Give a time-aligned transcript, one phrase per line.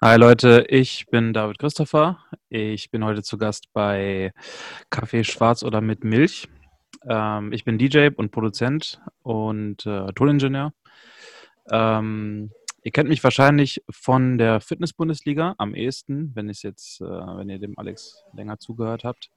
[0.00, 2.20] Hi Leute, ich bin David Christopher.
[2.48, 4.32] Ich bin heute zu Gast bei
[4.90, 6.46] Kaffee Schwarz oder mit Milch.
[7.04, 10.72] Ähm, ich bin DJ und Produzent und äh, Toolingenieur.
[11.72, 12.52] Ähm,
[12.84, 17.58] ihr kennt mich wahrscheinlich von der Fitness-Bundesliga am ehesten, wenn ich jetzt, äh, wenn ihr
[17.58, 19.32] dem Alex länger zugehört habt.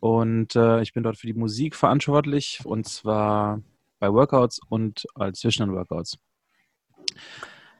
[0.00, 3.62] Und äh, ich bin dort für die Musik verantwortlich und zwar
[4.00, 6.18] bei Workouts und als zwischen den Workouts.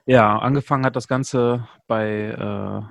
[0.05, 2.83] Ja, angefangen hat das Ganze bei, äh,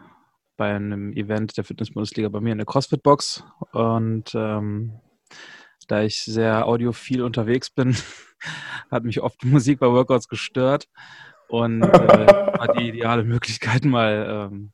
[0.55, 3.43] bei einem Event der Fitness-Bundesliga bei mir in der CrossFit-Box.
[3.73, 5.01] Und ähm,
[5.87, 7.97] da ich sehr audiophil unterwegs bin,
[8.91, 10.87] hat mich oft Musik bei Workouts gestört.
[11.49, 11.87] Und äh,
[12.57, 14.71] war die ideale Möglichkeit, mal, ähm,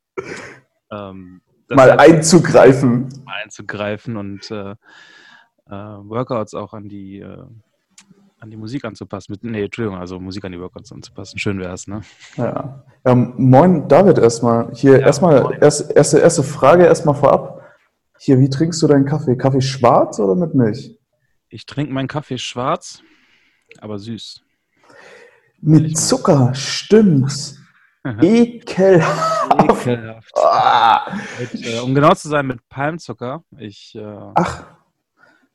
[0.91, 3.09] ähm, mal einzugreifen.
[3.25, 4.75] Mal einzugreifen und äh, äh,
[5.71, 7.45] Workouts auch an die äh,
[8.39, 9.33] an die Musik anzupassen.
[9.33, 11.39] Mit, nee, Entschuldigung, also Musik an die Workouts anzupassen.
[11.39, 12.01] Schön wäre es, ne?
[12.35, 12.83] Ja.
[13.05, 13.15] ja.
[13.15, 14.71] Moin, David, erstmal.
[14.73, 17.63] Hier, ja, erstmal, erst, erste, erste Frage erstmal vorab.
[18.19, 19.35] Hier, wie trinkst du deinen Kaffee?
[19.35, 20.97] Kaffee schwarz oder mit Milch?
[21.49, 23.01] Ich trinke meinen Kaffee schwarz,
[23.79, 24.43] aber süß.
[25.61, 27.55] Mit Zucker, stimmt.
[28.21, 29.87] Ekelhaft.
[29.87, 30.31] Ekelhaft.
[30.37, 31.17] Ah.
[31.39, 33.43] Mit, äh, um genau zu sein, mit Palmzucker.
[33.57, 34.65] Ich, äh, Ach.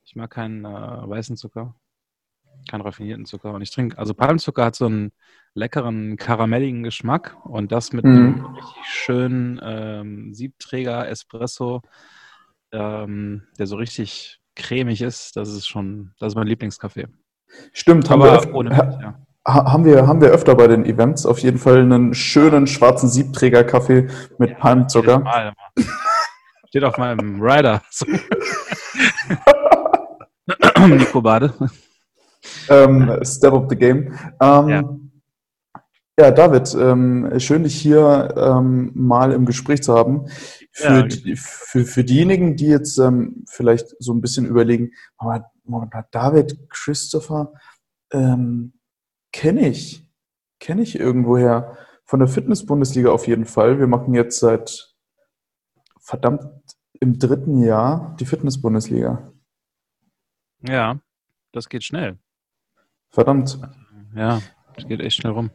[0.05, 1.75] Ich mag keinen äh, weißen Zucker
[2.69, 3.53] keinen raffinierten Zucker.
[3.53, 5.13] Und ich trinke, also Palmzucker hat so einen
[5.55, 8.17] leckeren, karamelligen Geschmack und das mit mhm.
[8.17, 11.83] einem richtig schönen ähm, Siebträger Espresso,
[12.73, 17.07] ähm, der so richtig cremig ist, das ist schon, das ist mein Lieblingskaffee.
[17.73, 19.15] Stimmt, haben wir, öfter, ohne Milch, ja.
[19.47, 24.09] haben, wir, haben wir öfter bei den Events auf jeden Fall einen schönen schwarzen Siebträger-Kaffee
[24.39, 25.19] mit ja, Palmzucker.
[25.19, 25.53] Mal,
[26.69, 27.83] Steht auf meinem Rider.
[30.89, 31.53] Nico Bade
[32.69, 34.15] ähm, Step of the Game.
[34.41, 34.99] Ähm, ja.
[36.19, 36.31] ja.
[36.31, 40.27] David, ähm, schön, dich hier ähm, mal im Gespräch zu haben.
[40.73, 41.03] Für, ja.
[41.03, 44.93] die, für, für diejenigen, die jetzt ähm, vielleicht so ein bisschen überlegen,
[46.11, 47.53] David Christopher
[48.13, 48.73] ähm,
[49.33, 50.07] kenne ich,
[50.61, 51.77] kenne ich irgendwoher.
[52.05, 53.79] Von der Fitness-Bundesliga auf jeden Fall.
[53.79, 54.95] Wir machen jetzt seit
[56.01, 56.45] verdammt
[57.01, 59.33] im dritten Jahr die Fitness-Bundesliga.
[60.69, 61.01] Ja,
[61.53, 62.19] das geht schnell.
[63.13, 63.59] Verdammt.
[64.17, 64.41] Ja,
[64.75, 65.51] es geht echt schnell rum.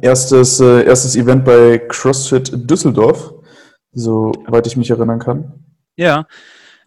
[0.00, 3.32] Erstes, äh, erstes Event bei CrossFit Düsseldorf,
[3.92, 5.64] soweit ich mich erinnern kann.
[5.96, 6.26] Ja,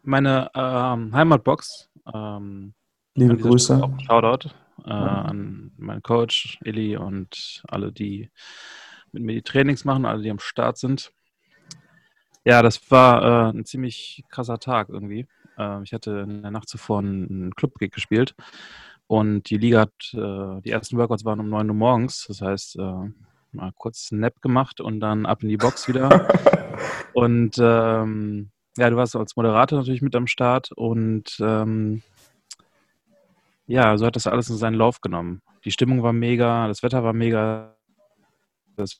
[0.03, 1.89] meine ähm, Heimatbox.
[2.13, 2.73] Ähm,
[3.15, 3.81] Liebe Grüße.
[3.81, 4.49] Auch Shoutout
[4.85, 8.29] äh, an meinen Coach Eli und alle, die
[9.13, 11.11] mit mir die Trainings machen, alle, die am Start sind.
[12.43, 15.25] Ja, das war äh, ein ziemlich krasser Tag irgendwie.
[15.57, 18.35] Äh, ich hatte in der Nacht zuvor einen Club-Gig gespielt
[19.13, 22.25] und die Liga hat, äh, die ersten Workouts waren um 9 Uhr morgens.
[22.27, 23.11] Das heißt, äh,
[23.51, 26.09] mal kurz einen Nap gemacht und dann ab in die Box wieder.
[27.13, 32.01] und ähm, ja, du warst als Moderator natürlich mit am Start und ähm,
[33.67, 35.43] ja, so hat das alles in seinen Lauf genommen.
[35.63, 37.75] Die Stimmung war mega, das Wetter war mega.
[38.75, 38.99] Das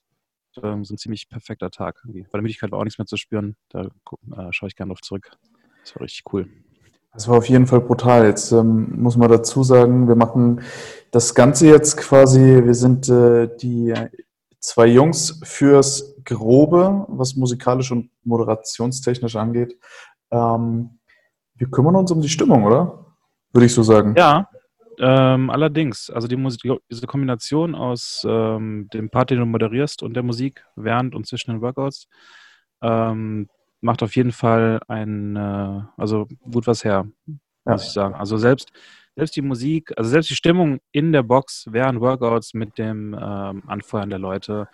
[0.58, 2.00] war so ein ziemlich perfekter Tag.
[2.04, 2.22] Irgendwie.
[2.22, 3.56] Bei der Müdigkeit war auch nichts mehr zu spüren.
[3.70, 5.32] Da äh, schaue ich gerne drauf zurück.
[5.82, 6.48] Das war richtig cool.
[7.14, 8.26] Das war auf jeden Fall brutal.
[8.26, 10.62] Jetzt ähm, muss man dazu sagen, wir machen
[11.12, 13.94] das Ganze jetzt quasi, wir sind äh, die
[14.60, 19.78] zwei Jungs fürs Grobe, was musikalisch und moderationstechnisch angeht.
[20.32, 21.00] Ähm,
[21.56, 23.06] wir kümmern uns um die Stimmung, oder?
[23.52, 24.16] Würde ich so sagen.
[24.18, 24.50] Ja,
[25.00, 26.10] ähm, allerdings.
[26.10, 30.66] Also die Musik, diese Kombination aus ähm, dem Part, den du moderierst und der Musik
[30.76, 32.08] während und zwischen den Workouts,
[32.82, 33.48] ähm,
[33.84, 37.76] macht auf jeden Fall ein, äh, also gut was her, muss ja.
[37.76, 38.16] ich sagen.
[38.16, 38.72] Also selbst,
[39.16, 43.64] selbst die Musik, also selbst die Stimmung in der Box während Workouts mit dem ähm,
[43.68, 44.68] Anfeuern der Leute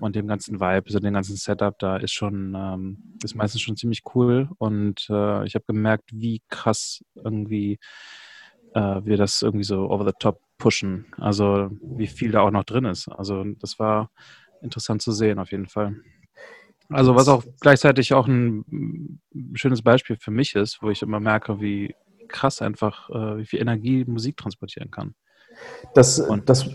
[0.00, 3.76] und dem ganzen Vibe, also dem ganzen Setup, da ist schon, ähm, ist meistens schon
[3.76, 7.78] ziemlich cool und äh, ich habe gemerkt, wie krass irgendwie
[8.74, 11.06] äh, wir das irgendwie so over the top pushen.
[11.18, 13.08] Also wie viel da auch noch drin ist.
[13.08, 14.10] Also das war
[14.62, 15.96] interessant zu sehen auf jeden Fall.
[16.92, 19.20] Also was auch gleichzeitig auch ein
[19.54, 21.94] schönes Beispiel für mich ist, wo ich immer merke, wie
[22.28, 25.14] krass einfach, äh, wie viel Energie Musik transportieren kann.
[25.94, 26.70] Das, das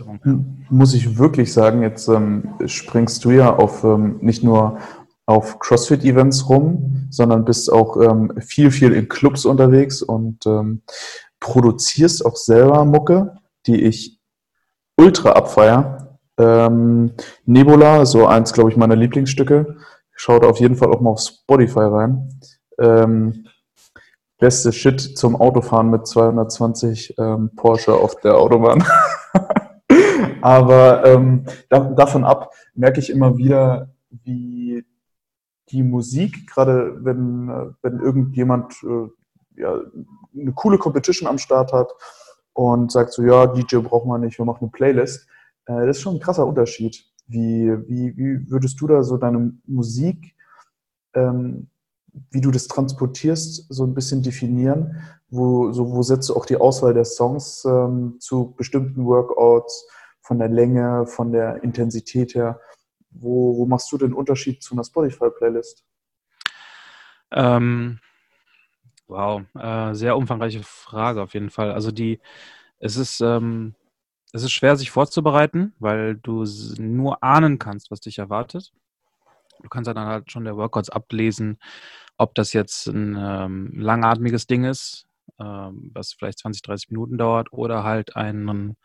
[0.70, 1.82] muss ich wirklich sagen.
[1.82, 4.80] Jetzt ähm, springst du ja auf ähm, nicht nur
[5.26, 10.84] auf CrossFit-Events rum, sondern bist auch ähm, viel, viel in Clubs unterwegs und ähm,
[11.40, 13.36] produzierst auch selber Mucke,
[13.66, 14.20] die ich
[14.96, 16.20] ultra abfeier.
[16.40, 17.12] Ähm,
[17.46, 19.78] Nebula, so eins, glaube ich, meiner Lieblingsstücke.
[20.20, 22.40] Schaut auf jeden Fall auch mal auf Spotify rein.
[22.80, 23.46] Ähm,
[24.40, 28.84] beste Shit zum Autofahren mit 220 ähm, Porsche auf der Autobahn.
[30.42, 34.84] Aber ähm, da, davon ab merke ich immer wieder, wie
[35.70, 39.80] die Musik, gerade wenn, wenn irgendjemand äh, ja,
[40.36, 41.92] eine coole Competition am Start hat
[42.54, 45.28] und sagt so, ja, DJ braucht man nicht, wir machen eine Playlist.
[45.66, 47.06] Äh, das ist schon ein krasser Unterschied.
[47.28, 50.36] Wie, wie, wie würdest du da so deine Musik,
[51.14, 51.70] ähm,
[52.32, 55.02] wie du das transportierst, so ein bisschen definieren?
[55.30, 59.88] Wo, so, wo setzt du auch die Auswahl der Songs ähm, zu bestimmten Workouts,
[60.22, 62.60] von der Länge, von der Intensität her?
[63.10, 65.86] Wo, wo machst du den Unterschied zu einer Spotify-Playlist?
[67.32, 68.00] Ähm,
[69.08, 71.72] wow, äh, sehr umfangreiche Frage auf jeden Fall.
[71.72, 72.20] Also die,
[72.80, 73.76] es ist, ähm,
[74.38, 76.46] es ist schwer, sich vorzubereiten, weil du
[76.78, 78.72] nur ahnen kannst, was dich erwartet.
[79.62, 81.58] Du kannst dann halt schon der Workouts ablesen,
[82.18, 85.08] ob das jetzt ein ähm, langatmiges Ding ist,
[85.40, 88.78] ähm, was vielleicht 20, 30 Minuten dauert, oder halt ein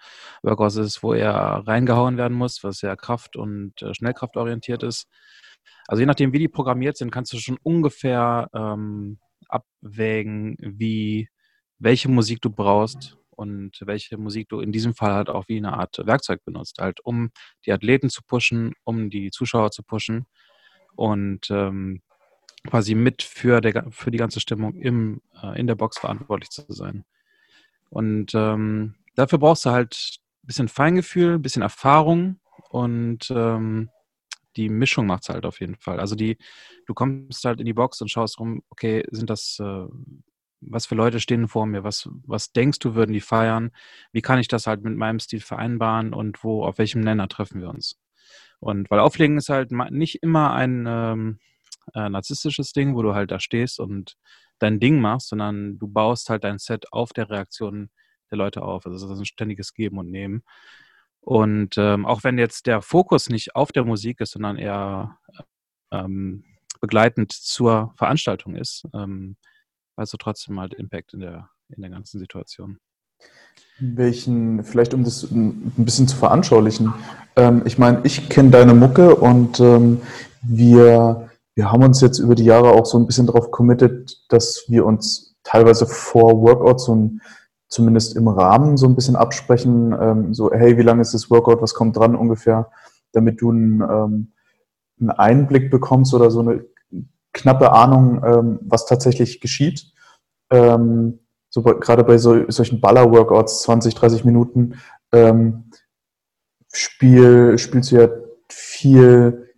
[0.42, 1.34] Workout ist, wo er
[1.66, 5.06] reingehauen werden muss, was sehr kraft- und äh, schnellkraftorientiert ist.
[5.86, 9.18] Also je nachdem, wie die programmiert sind, kannst du schon ungefähr ähm,
[9.48, 11.28] abwägen, wie
[11.78, 15.74] welche Musik du brauchst und welche Musik du in diesem Fall halt auch wie eine
[15.74, 17.30] Art Werkzeug benutzt, halt um
[17.66, 20.26] die Athleten zu pushen, um die Zuschauer zu pushen
[20.94, 22.02] und ähm,
[22.66, 26.64] quasi mit für, der, für die ganze Stimmung im, äh, in der Box verantwortlich zu
[26.68, 27.04] sein.
[27.90, 32.38] Und ähm, dafür brauchst du halt ein bisschen Feingefühl, ein bisschen Erfahrung
[32.70, 33.90] und ähm,
[34.56, 35.98] die Mischung macht es halt auf jeden Fall.
[35.98, 36.36] Also die,
[36.86, 39.86] du kommst halt in die Box und schaust rum, okay, sind das, äh,
[40.62, 43.70] was für Leute stehen vor mir, was, was denkst du, würden die feiern,
[44.12, 47.60] wie kann ich das halt mit meinem Stil vereinbaren und wo, auf welchem Nenner treffen
[47.60, 47.98] wir uns.
[48.60, 51.38] Und weil Auflegen ist halt nicht immer ein ähm,
[51.94, 54.16] äh, narzisstisches Ding, wo du halt da stehst und
[54.58, 57.90] dein Ding machst, sondern du baust halt dein Set auf der Reaktion
[58.30, 58.86] der Leute auf.
[58.86, 60.44] Also das ist ein ständiges Geben und Nehmen.
[61.20, 65.18] Und ähm, auch wenn jetzt der Fokus nicht auf der Musik ist, sondern eher
[65.90, 66.44] ähm,
[66.80, 69.36] begleitend zur Veranstaltung ist, ähm,
[69.96, 72.78] du trotzdem halt Impact in der, in der ganzen Situation.
[73.78, 76.94] Welchen, vielleicht um das ein bisschen zu veranschaulichen.
[77.36, 80.00] Ähm, ich meine, ich kenne deine Mucke und ähm,
[80.42, 84.64] wir, wir haben uns jetzt über die Jahre auch so ein bisschen darauf committed, dass
[84.68, 87.20] wir uns teilweise vor Workouts ein
[87.72, 91.62] zumindest im Rahmen so ein bisschen absprechen, ähm, so, hey, wie lange ist das Workout,
[91.62, 92.70] was kommt dran ungefähr,
[93.12, 94.32] damit du einen, ähm,
[95.00, 96.64] einen Einblick bekommst oder so eine
[97.32, 99.92] knappe Ahnung, ähm, was tatsächlich geschieht.
[100.50, 104.74] Ähm, so gerade bei so, solchen Baller-Workouts, 20, 30 Minuten,
[105.12, 105.70] ähm,
[106.72, 108.08] Spiel, spielst du ja
[108.48, 109.50] viel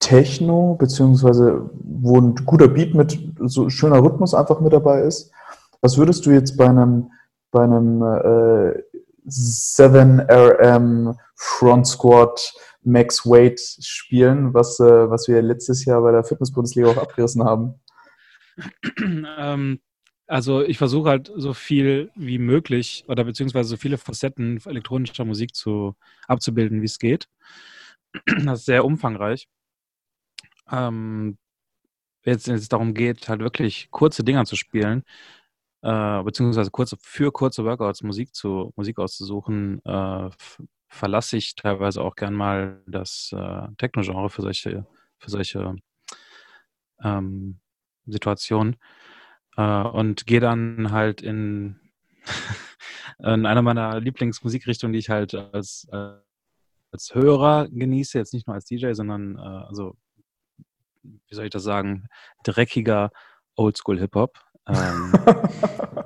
[0.00, 5.32] Techno, beziehungsweise wo ein guter Beat mit so schöner Rhythmus einfach mit dabei ist.
[5.80, 7.10] Was würdest du jetzt bei einem
[7.50, 8.82] bei einem äh,
[9.28, 12.52] 7RM Front Squat
[12.82, 17.74] Max Weight spielen, was, äh, was wir letztes Jahr bei der Fitness-Bundesliga auch abgerissen haben?
[19.38, 19.80] Ähm,
[20.26, 25.54] also ich versuche halt so viel wie möglich oder beziehungsweise so viele Facetten elektronischer Musik
[25.54, 25.94] zu,
[26.26, 27.28] abzubilden, wie es geht.
[28.44, 29.48] Das ist sehr umfangreich.
[30.70, 31.38] Ähm,
[32.24, 35.04] wenn es darum geht, halt wirklich kurze Dinger zu spielen,
[35.82, 40.30] äh, beziehungsweise kurze, für kurze Workouts Musik zu Musik auszusuchen, äh,
[40.88, 44.86] verlasse ich teilweise auch gern mal das äh, Techno-Genre für solche,
[45.18, 45.76] für solche
[47.02, 47.60] ähm,
[48.06, 48.76] Situationen
[49.56, 51.80] äh, und gehe dann halt in,
[53.18, 55.86] in einer meiner Lieblingsmusikrichtungen, die ich halt als,
[56.90, 59.96] als Hörer genieße, jetzt nicht nur als DJ, sondern äh, also
[61.02, 62.08] wie soll ich das sagen,
[62.44, 63.10] dreckiger
[63.56, 64.38] Oldschool-Hip-Hop.
[64.66, 65.12] Ähm,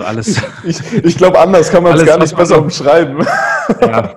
[0.00, 0.42] alles.
[0.64, 3.24] Ich, ich glaube, anders kann man es gar nicht besser umschreiben.
[3.80, 4.16] Ja.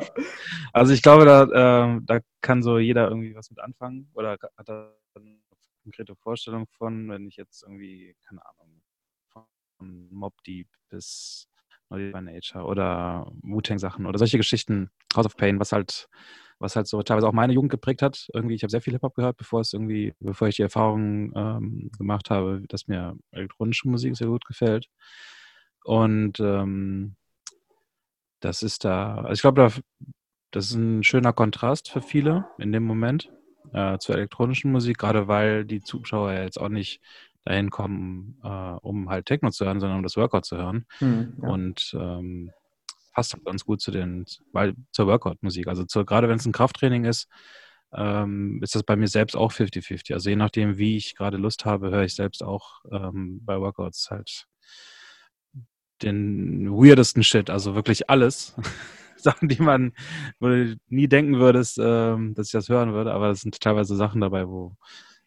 [0.74, 4.68] Also ich glaube, da, äh, da kann so jeder irgendwie was mit anfangen oder hat
[4.68, 5.38] da eine
[5.84, 8.82] konkrete Vorstellung von, wenn ich jetzt irgendwie, keine Ahnung,
[9.78, 11.48] von Mob Deep bis
[11.90, 16.08] Naughty by Nature oder Wu-Tang-Sachen oder solche Geschichten, House of Pain, was halt
[16.60, 18.30] was halt so teilweise auch meine Jugend geprägt hat.
[18.34, 21.92] Irgendwie, ich habe sehr viel Hip-Hop gehört, bevor es irgendwie, bevor ich die Erfahrung ähm,
[21.98, 24.88] gemacht habe, dass mir elektronische Musik sehr gut gefällt.
[25.84, 27.16] Und ähm,
[28.40, 30.08] das ist da, also ich glaube, da,
[30.52, 33.32] das ist ein schöner Kontrast für viele in dem Moment
[33.74, 37.02] äh, zur elektronischen Musik, gerade weil die Zuschauer ja jetzt auch nicht
[37.46, 40.86] dahin kommen, äh, um halt Techno zu hören, sondern um das Workout zu hören.
[41.00, 41.50] Hm, ja.
[41.50, 42.52] Und ähm,
[43.14, 45.68] passt ganz gut zu den, weil zur Workout-Musik.
[45.68, 47.28] Also zur, gerade wenn es ein Krafttraining ist,
[47.94, 50.14] ähm, ist das bei mir selbst auch 50-50.
[50.14, 54.10] Also je nachdem, wie ich gerade Lust habe, höre ich selbst auch ähm, bei Workouts
[54.10, 54.48] halt
[56.04, 58.56] den weirdesten Shit, also wirklich alles.
[59.16, 59.94] Sachen, die man,
[60.40, 63.96] wo du nie denken würdest, ähm, dass ich das hören würde, aber es sind teilweise
[63.96, 64.76] Sachen dabei, wo,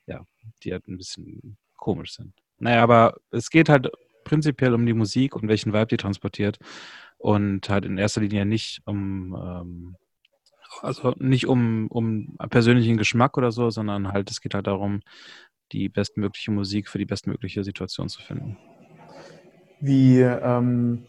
[0.07, 0.21] ja,
[0.63, 2.35] die halt ein bisschen komisch sind.
[2.59, 3.91] Naja, aber es geht halt
[4.25, 6.59] prinzipiell um die Musik und welchen Vibe die transportiert
[7.19, 9.97] und halt in erster Linie nicht um, ähm,
[10.83, 15.01] also nicht um, um persönlichen Geschmack oder so, sondern halt, es geht halt darum,
[15.73, 18.59] die bestmögliche Musik für die bestmögliche Situation zu finden.
[19.81, 21.03] Wie ähm,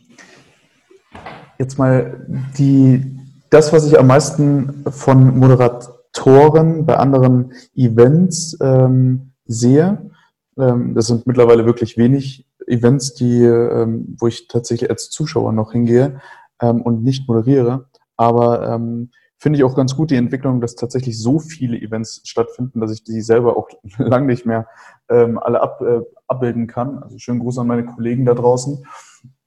[1.57, 2.25] jetzt mal
[2.57, 3.17] die,
[3.49, 10.11] das, was ich am meisten von Moderatoren bei anderen Events ähm, sehe,
[10.57, 15.71] ähm, das sind mittlerweile wirklich wenig Events, die, ähm, wo ich tatsächlich als Zuschauer noch
[15.71, 16.19] hingehe
[16.61, 17.87] ähm, und nicht moderiere.
[18.17, 22.79] Aber ähm, finde ich auch ganz gut die Entwicklung, dass tatsächlich so viele Events stattfinden,
[22.79, 24.67] dass ich die selber auch lang nicht mehr
[25.09, 27.01] ähm, alle ab, äh, abbilden kann.
[27.03, 28.83] Also schönen Gruß an meine Kollegen da draußen.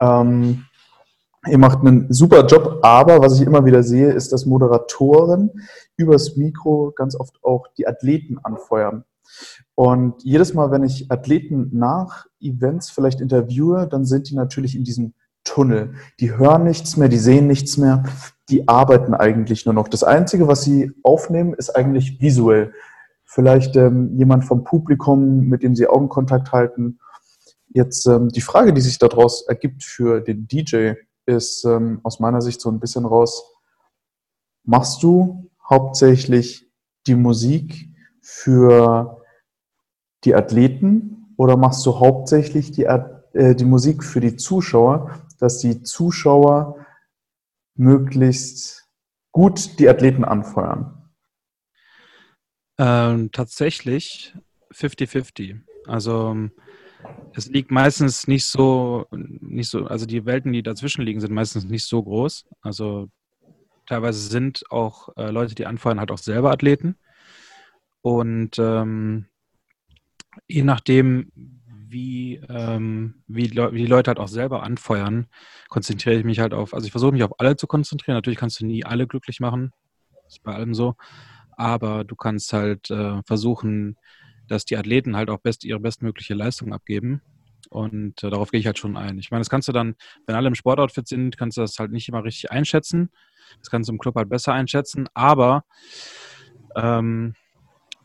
[0.00, 0.64] Ähm,
[1.46, 5.50] ihr macht einen super Job, aber was ich immer wieder sehe, ist, dass Moderatoren
[5.96, 9.04] übers Mikro ganz oft auch die Athleten anfeuern.
[9.74, 14.84] Und jedes Mal, wenn ich Athleten nach Events vielleicht interviewe, dann sind die natürlich in
[14.84, 15.94] diesem Tunnel.
[16.20, 18.04] Die hören nichts mehr, die sehen nichts mehr,
[18.48, 19.88] die arbeiten eigentlich nur noch.
[19.88, 22.72] Das Einzige, was sie aufnehmen, ist eigentlich visuell.
[23.24, 26.98] Vielleicht ähm, jemand vom Publikum, mit dem sie Augenkontakt halten.
[27.68, 30.94] Jetzt ähm, die Frage, die sich daraus ergibt für den DJ,
[31.26, 33.54] ist ähm, aus meiner Sicht so ein bisschen raus,
[34.64, 36.68] machst du hauptsächlich
[37.06, 37.88] die Musik
[38.20, 39.22] für
[40.24, 42.86] die Athleten oder machst du hauptsächlich die,
[43.32, 46.86] äh, die Musik für die Zuschauer, dass die Zuschauer
[47.74, 48.88] möglichst
[49.32, 51.10] gut die Athleten anfeuern?
[52.78, 54.34] Ähm, tatsächlich
[54.72, 55.60] 50-50.
[55.86, 56.50] Also
[57.34, 61.64] es liegt meistens nicht so, nicht so, also die Welten, die dazwischen liegen, sind meistens
[61.64, 62.46] nicht so groß.
[62.60, 63.08] Also
[63.86, 66.96] teilweise sind auch äh, Leute, die anfeuern, halt auch selber Athleten.
[68.02, 69.26] Und ähm,
[70.46, 71.59] je nachdem,
[71.90, 75.26] wie, ähm, wie, wie, die Leute halt auch selber anfeuern,
[75.68, 78.16] konzentriere ich mich halt auf, also ich versuche mich auf alle zu konzentrieren.
[78.16, 79.72] Natürlich kannst du nie alle glücklich machen,
[80.26, 80.94] ist bei allem so,
[81.56, 83.96] aber du kannst halt äh, versuchen,
[84.48, 87.22] dass die Athleten halt auch best, ihre bestmögliche Leistung abgeben.
[87.68, 89.18] Und äh, darauf gehe ich halt schon ein.
[89.18, 89.94] Ich meine, das kannst du dann,
[90.26, 93.10] wenn alle im Sportoutfit sind, kannst du das halt nicht immer richtig einschätzen.
[93.58, 95.64] Das kannst du im Club halt besser einschätzen, aber
[96.76, 97.34] ähm,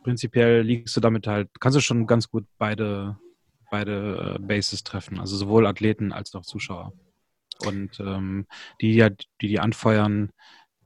[0.04, 3.18] prinzipiell liegst du damit halt, kannst du schon ganz gut beide,
[3.76, 6.94] beide äh, Bases treffen, also sowohl Athleten als auch Zuschauer.
[7.68, 8.46] Und ähm,
[8.80, 9.04] die,
[9.42, 10.30] die die anfeuern,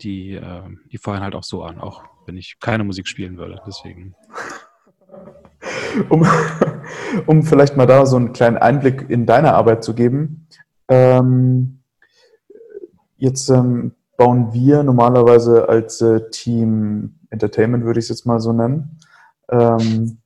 [0.02, 3.62] die, äh, die feuern halt auch so an, auch wenn ich keine Musik spielen würde.
[3.68, 4.16] Deswegen.
[6.10, 6.26] Um,
[7.28, 10.48] um vielleicht mal da so einen kleinen Einblick in deine Arbeit zu geben.
[10.88, 11.82] Ähm,
[13.18, 18.52] jetzt ähm, bauen wir normalerweise als äh, Team Entertainment, würde ich es jetzt mal so
[18.52, 19.00] nennen,
[19.50, 20.19] ähm,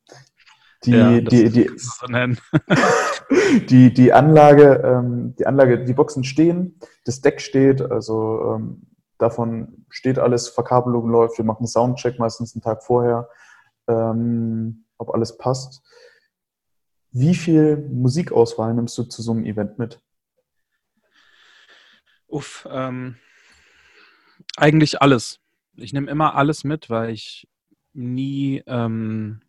[0.85, 1.71] die, ja, die, die,
[3.69, 8.81] die, die Anlage, ähm, die Anlage, die Boxen stehen, das Deck steht, also ähm,
[9.17, 13.29] davon steht alles, Verkabelung läuft, wir machen Soundcheck meistens einen Tag vorher,
[13.87, 15.81] ähm, ob alles passt.
[17.11, 20.01] Wie viel Musikauswahl nimmst du zu so einem Event mit?
[22.27, 23.17] Uff, ähm,
[24.57, 25.39] eigentlich alles.
[25.75, 27.47] Ich nehme immer alles mit, weil ich
[27.93, 29.42] nie, ähm,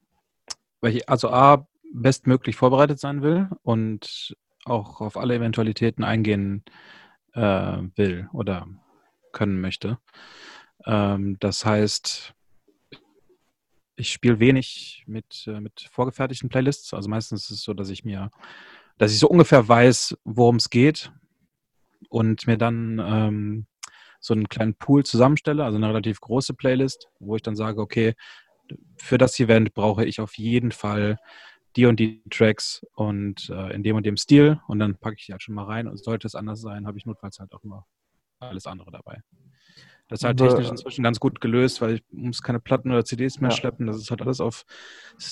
[0.84, 4.36] weil ich also A, bestmöglich vorbereitet sein will und
[4.66, 6.62] auch auf alle Eventualitäten eingehen
[7.32, 8.68] äh, will oder
[9.32, 9.96] können möchte.
[10.84, 12.34] Ähm, das heißt,
[13.96, 16.92] ich spiele wenig mit, äh, mit vorgefertigten Playlists.
[16.92, 18.30] Also meistens ist es so, dass ich mir,
[18.98, 21.12] dass ich so ungefähr weiß, worum es geht
[22.10, 23.66] und mir dann ähm,
[24.20, 28.14] so einen kleinen Pool zusammenstelle, also eine relativ große Playlist, wo ich dann sage, okay,
[28.96, 31.18] für das Event brauche ich auf jeden Fall
[31.76, 35.26] die und die Tracks und äh, in dem und dem Stil und dann packe ich
[35.26, 37.64] die halt schon mal rein und sollte es anders sein, habe ich notfalls halt auch
[37.64, 37.86] immer
[38.38, 39.20] alles andere dabei.
[40.08, 43.40] Das ist halt technisch inzwischen ganz gut gelöst, weil ich muss keine Platten oder CDs
[43.40, 43.56] mehr ja.
[43.56, 43.86] schleppen.
[43.86, 44.64] Das ist halt alles auf,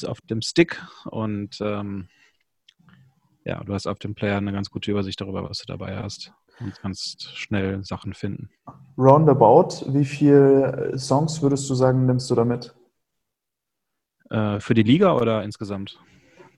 [0.06, 2.08] auf dem Stick und ähm,
[3.44, 6.32] ja, du hast auf dem Player eine ganz gute Übersicht darüber, was du dabei hast
[6.60, 8.50] und kannst schnell Sachen finden.
[8.96, 12.74] Roundabout, wie viele Songs würdest du sagen, nimmst du damit?
[14.32, 16.00] Äh, für die Liga oder insgesamt?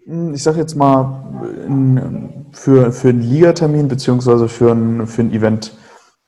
[0.06, 5.76] Hm, ich sage jetzt mal für, für einen Ligatermin beziehungsweise für ein, für ein Event.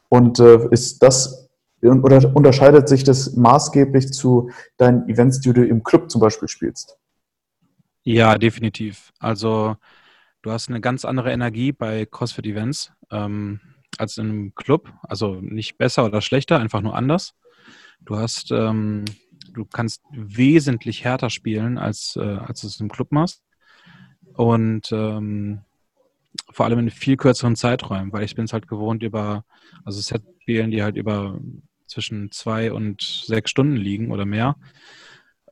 [0.08, 1.48] Und äh, ist das
[1.82, 6.98] oder unterscheidet sich das maßgeblich zu deinen Events, die du im Club zum Beispiel spielst?
[8.02, 9.12] Ja, definitiv.
[9.20, 9.76] Also
[10.42, 12.92] du hast eine ganz andere Energie bei CrossFit-Events.
[13.10, 13.60] Ähm,
[13.98, 14.92] als in einem Club.
[15.02, 17.34] Also nicht besser oder schlechter, einfach nur anders.
[18.00, 19.04] Du hast, ähm,
[19.56, 23.42] du kannst wesentlich härter spielen, als, äh, als du es im Club machst.
[24.34, 25.62] Und ähm,
[26.50, 29.44] vor allem in viel kürzeren Zeiträumen, weil ich bin es halt gewohnt über,
[29.84, 31.40] also Set-Spielen, die halt über
[31.86, 34.56] zwischen zwei und sechs Stunden liegen oder mehr.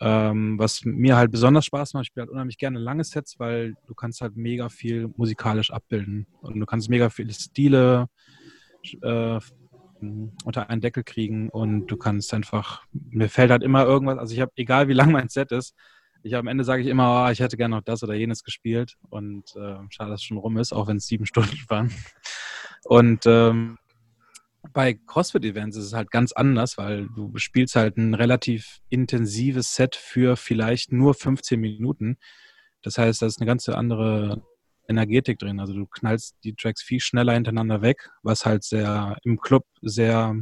[0.01, 3.75] Ähm, was mir halt besonders Spaß macht, ich spiele halt unheimlich gerne lange Sets, weil
[3.87, 8.09] du kannst halt mega viel musikalisch abbilden und du kannst mega viele Stile
[9.01, 9.39] äh,
[10.01, 14.41] unter einen Deckel kriegen und du kannst einfach, mir fällt halt immer irgendwas, also ich
[14.41, 15.75] habe, egal wie lang mein Set ist,
[16.23, 18.97] ich am Ende sage ich immer, oh, ich hätte gerne noch das oder jenes gespielt
[19.11, 21.93] und äh, schade, dass es schon rum ist, auch wenn es sieben Stunden waren.
[22.85, 23.79] Und ähm,
[24.73, 29.95] bei CrossFit-Events ist es halt ganz anders, weil du spielst halt ein relativ intensives Set
[29.97, 32.17] für vielleicht nur 15 Minuten.
[32.83, 34.43] Das heißt, da ist eine ganz andere
[34.89, 35.61] Energetik drin.
[35.61, 40.37] Also du knallst die Tracks viel schneller hintereinander weg, was halt sehr im Club sehr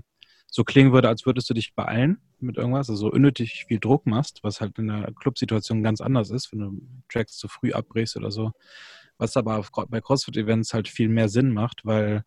[0.46, 4.40] so klingen würde, als würdest du dich beeilen mit irgendwas, also unnötig viel Druck machst,
[4.42, 8.30] was halt in der Club-Situation ganz anders ist, wenn du Tracks zu früh abbrichst oder
[8.30, 8.52] so.
[9.16, 12.24] Was aber bei CrossFit-Events halt viel mehr Sinn macht, weil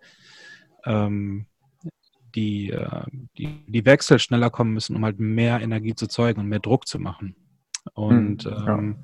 [0.85, 1.45] ähm,
[2.33, 3.03] die, äh,
[3.37, 6.87] die, die Wechsel schneller kommen müssen, um halt mehr Energie zu zeugen und mehr Druck
[6.87, 7.35] zu machen.
[7.93, 8.95] Und hm, ja.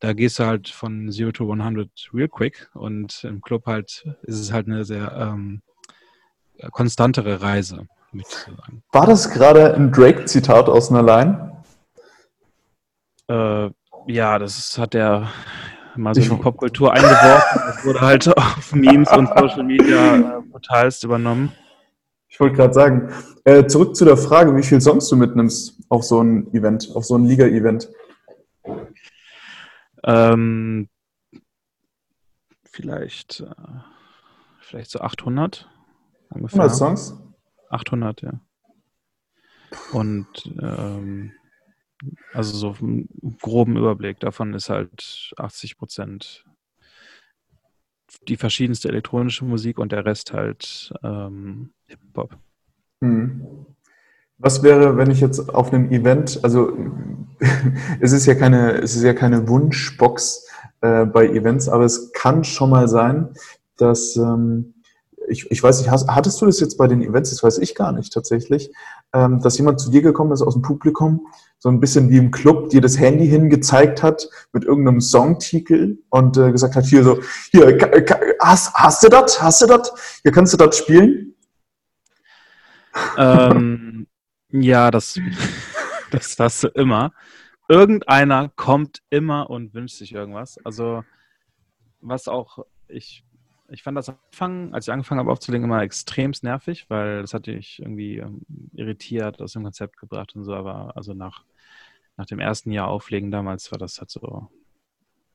[0.00, 4.40] Da gehst du halt von 0 to 100 real quick und im Club halt ist
[4.40, 5.62] es halt eine sehr ähm,
[6.70, 7.86] konstantere Reise.
[8.92, 11.62] War das gerade ein Drake-Zitat aus einer Line?
[13.28, 13.70] Äh,
[14.06, 15.28] ja, das hat er
[15.96, 17.62] mal so in die Popkultur eingeworfen.
[17.66, 21.52] Das wurde halt auf Memes und Social Media äh, übernommen.
[22.28, 23.12] Ich wollte gerade sagen,
[23.44, 27.04] äh, zurück zu der Frage, wie viele Songs du mitnimmst auf so ein Event, auf
[27.04, 27.88] so ein Liga-Event.
[30.04, 30.88] Ähm,
[32.64, 33.80] vielleicht, äh,
[34.60, 35.68] vielleicht so 800
[36.30, 36.60] ungefähr.
[36.60, 37.14] 100 Songs?
[37.70, 38.40] 800, ja.
[39.92, 40.26] Und
[40.60, 41.32] ähm,
[42.32, 43.08] also so einen
[43.40, 46.44] groben Überblick davon ist halt 80 Prozent
[48.28, 52.38] die verschiedenste elektronische Musik und der Rest halt ähm, Hip-Hop.
[53.02, 53.66] Hm.
[54.38, 56.72] Was wäre, wenn ich jetzt auf einem Event, also
[58.00, 60.46] es ist ja keine, es ist ja keine Wunschbox
[60.82, 63.30] äh, bei Events, aber es kann schon mal sein,
[63.76, 64.74] dass ähm,
[65.28, 67.74] ich, ich weiß nicht, hast, hattest du das jetzt bei den Events, das weiß ich
[67.74, 68.72] gar nicht tatsächlich,
[69.12, 71.26] ähm, dass jemand zu dir gekommen ist aus dem Publikum,
[71.58, 76.36] so ein bisschen wie im Club, dir das Handy hingezeigt hat mit irgendeinem Songtitel und
[76.36, 77.18] äh, gesagt hat, hier so,
[77.50, 77.78] hier,
[78.40, 79.42] hast, hast du das?
[79.42, 79.92] Hast du das?
[80.22, 81.34] Hier kannst du das spielen?
[83.18, 84.06] Ähm,
[84.50, 85.20] ja, das,
[86.10, 87.12] das hast du immer.
[87.68, 90.58] Irgendeiner kommt immer und wünscht sich irgendwas.
[90.64, 91.04] Also,
[92.00, 93.26] was auch ich
[93.68, 97.34] ich fand das am Anfang, als ich angefangen habe aufzulegen, immer extrem nervig, weil das
[97.34, 100.54] hatte ich irgendwie ähm, irritiert aus dem Konzept gebracht und so.
[100.54, 101.44] Aber also nach,
[102.16, 104.48] nach dem ersten Jahr Auflegen damals war das halt so,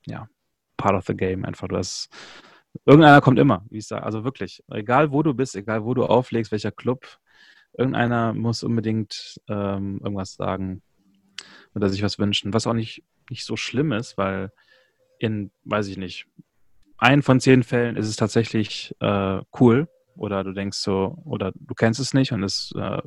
[0.06, 0.30] ja,
[0.78, 1.68] part of the game einfach.
[1.68, 2.10] Du hast,
[2.86, 4.04] irgendeiner kommt immer, wie ich sage.
[4.04, 7.06] Also wirklich, egal wo du bist, egal wo du auflegst, welcher Club,
[7.78, 10.82] irgendeiner muss unbedingt ähm, irgendwas sagen
[11.74, 12.54] oder sich was wünschen.
[12.54, 14.52] Was auch nicht, nicht so schlimm ist, weil
[15.20, 16.28] in, weiß ich nicht,
[16.98, 21.74] ein von zehn Fällen ist es tatsächlich äh, cool oder du denkst so, oder du
[21.74, 23.02] kennst es nicht und es äh,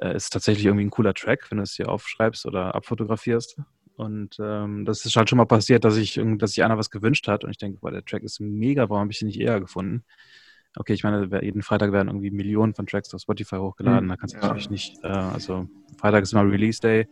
[0.00, 3.58] äh ist tatsächlich irgendwie ein cooler Track, wenn du es hier aufschreibst oder abfotografierst.
[3.96, 7.28] Und ähm, das ist halt schon mal passiert, dass ich, dass sich einer was gewünscht
[7.28, 9.60] hat und ich denke, boah, der Track ist mega, warum habe ich ihn nicht eher
[9.60, 10.04] gefunden?
[10.76, 14.16] Okay, ich meine, jeden Freitag werden irgendwie Millionen von Tracks auf Spotify hochgeladen, mhm, da
[14.16, 14.46] kannst du ja.
[14.46, 17.06] natürlich nicht, äh, also Freitag ist immer Release Day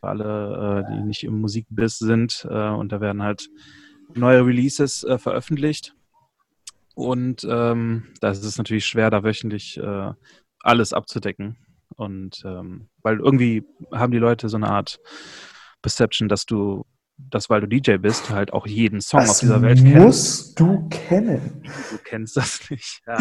[0.00, 3.48] für alle, äh, die nicht im Musikbiss sind äh, und da werden halt
[4.14, 5.94] neue Releases äh, veröffentlicht.
[6.94, 10.12] Und ähm, da ist es natürlich schwer, da wöchentlich äh,
[10.60, 11.56] alles abzudecken.
[11.96, 15.00] Und ähm, weil irgendwie haben die Leute so eine Art
[15.82, 19.62] Perception, dass du, dass weil du DJ bist, halt auch jeden Song das auf dieser
[19.62, 19.96] Welt kennst.
[19.96, 21.62] musst du kennen.
[21.90, 23.02] Du kennst das nicht.
[23.06, 23.16] Ja,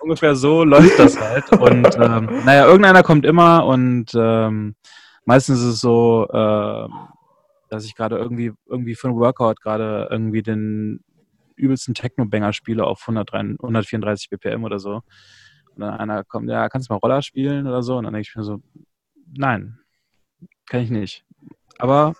[0.00, 1.50] ungefähr so läuft das halt.
[1.52, 4.74] Und ähm, naja, irgendeiner kommt immer und ähm,
[5.24, 6.88] meistens ist es so, äh,
[7.68, 11.00] dass ich gerade irgendwie, irgendwie für ein Workout gerade irgendwie den
[11.56, 15.02] übelsten Techno-Banger spiele auf 103, 134 BPM oder so.
[15.74, 17.96] Und dann einer kommt, ja, kannst du mal Roller spielen oder so?
[17.96, 18.60] Und dann denke ich mir so,
[19.32, 19.78] nein,
[20.68, 21.24] kann ich nicht.
[21.78, 22.14] Aber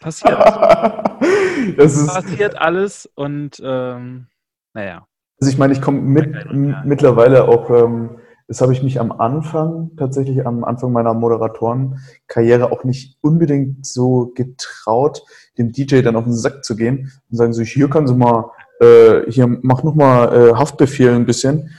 [0.00, 0.38] passiert.
[1.76, 4.26] das passiert alles und ähm,
[4.74, 5.06] naja.
[5.40, 6.52] Also ich meine, ich komme mit,
[6.84, 8.18] mittlerweile auch ähm,
[8.50, 14.32] das habe ich mich am Anfang, tatsächlich am Anfang meiner Moderatorenkarriere auch nicht unbedingt so
[14.34, 15.22] getraut,
[15.56, 18.50] dem DJ dann auf den Sack zu gehen und sagen so, hier kannst du mal
[18.80, 21.70] äh, hier mach nochmal äh, Haftbefehl ein bisschen.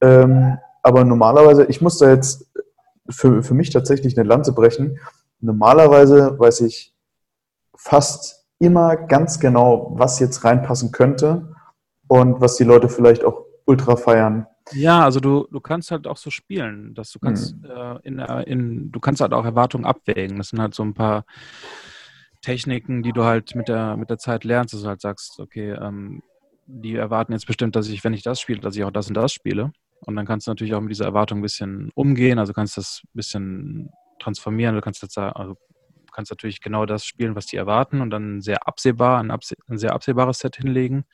[0.00, 2.50] Ähm, aber normalerweise, ich muss da jetzt
[3.08, 4.98] für, für mich tatsächlich eine Lanze brechen.
[5.40, 6.92] Normalerweise weiß ich
[7.86, 11.54] fast immer ganz genau, was jetzt reinpassen könnte
[12.08, 14.46] und was die Leute vielleicht auch ultra feiern.
[14.72, 17.70] Ja, also du, du kannst halt auch so spielen, dass du kannst hm.
[17.70, 20.38] äh, in, in, du kannst halt auch Erwartungen abwägen.
[20.38, 21.24] Das sind halt so ein paar
[22.42, 25.70] Techniken, die du halt mit der, mit der Zeit lernst, dass du halt sagst, okay,
[25.72, 26.22] ähm,
[26.66, 29.14] die erwarten jetzt bestimmt, dass ich, wenn ich das spiele, dass ich auch das und
[29.14, 29.70] das spiele.
[30.00, 33.02] Und dann kannst du natürlich auch mit dieser Erwartung ein bisschen umgehen, also kannst das
[33.04, 35.56] ein bisschen transformieren, du kannst jetzt also
[36.16, 39.76] kannst natürlich genau das spielen, was die erwarten und dann sehr absehbar, ein, abseh ein
[39.76, 41.04] sehr absehbares Set hinlegen.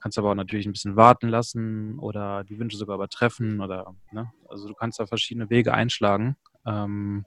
[0.00, 4.30] Kannst aber auch natürlich ein bisschen warten lassen oder die Wünsche sogar übertreffen oder, ne?
[4.48, 6.36] Also du kannst da verschiedene Wege einschlagen.
[6.64, 7.24] Ähm,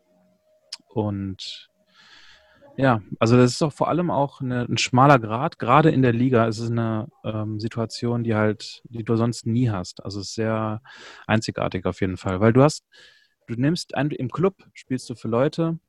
[0.88, 1.70] und
[2.78, 5.60] ja, also das ist doch vor allem auch eine, ein schmaler Grad.
[5.60, 9.70] Gerade in der Liga ist es eine ähm, Situation, die halt, die du sonst nie
[9.70, 10.06] hast.
[10.06, 10.82] Also es ist sehr
[11.26, 12.86] einzigartig auf jeden Fall, weil du hast,
[13.48, 15.80] du nimmst ein, im Club spielst du für Leute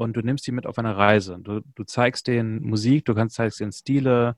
[0.00, 1.38] und du nimmst die mit auf eine Reise.
[1.40, 4.36] Du, du zeigst denen Musik, du kannst zeigst denen Stile,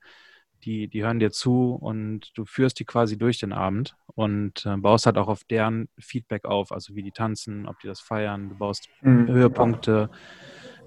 [0.65, 4.77] die, die hören dir zu und du führst die quasi durch den Abend und äh,
[4.77, 8.49] baust halt auch auf deren Feedback auf, also wie die tanzen, ob die das feiern,
[8.49, 9.29] du baust mhm.
[9.29, 10.11] Höhepunkte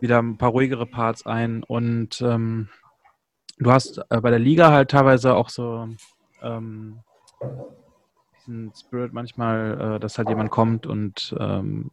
[0.02, 2.70] wieder ein paar ruhigere Parts ein und ähm,
[3.58, 5.88] du hast äh, bei der Liga halt teilweise auch so
[6.42, 7.00] ähm,
[8.40, 11.90] diesen Spirit manchmal, äh, dass halt jemand kommt und ähm,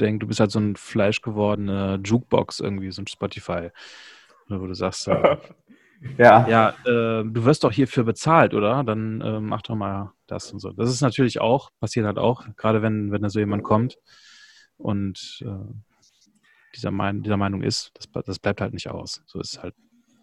[0.00, 3.70] denkt, du bist halt so ein fleischgewordene Jukebox irgendwie, so ein Spotify,
[4.48, 5.36] wo du sagst, äh,
[6.18, 8.84] ja, ja äh, du wirst doch hierfür bezahlt, oder?
[8.84, 10.70] Dann äh, mach doch mal das und so.
[10.72, 13.98] Das ist natürlich auch, passiert halt auch, gerade wenn, wenn da so jemand kommt
[14.76, 15.74] und äh,
[16.74, 19.22] dieser, mein, dieser Meinung ist, das, das bleibt halt nicht aus.
[19.26, 19.74] So ist halt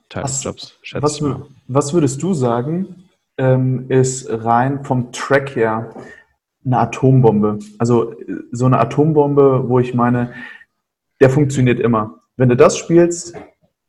[0.10, 1.22] Teil was, des Jobs, schätze was,
[1.68, 5.94] Was würdest du sagen, ähm, ist rein vom Track her
[6.68, 7.60] eine Atombombe?
[7.80, 8.14] Also
[8.52, 10.34] so eine Atombombe, wo ich meine,
[11.20, 12.22] der funktioniert immer.
[12.36, 13.36] Wenn du das spielst,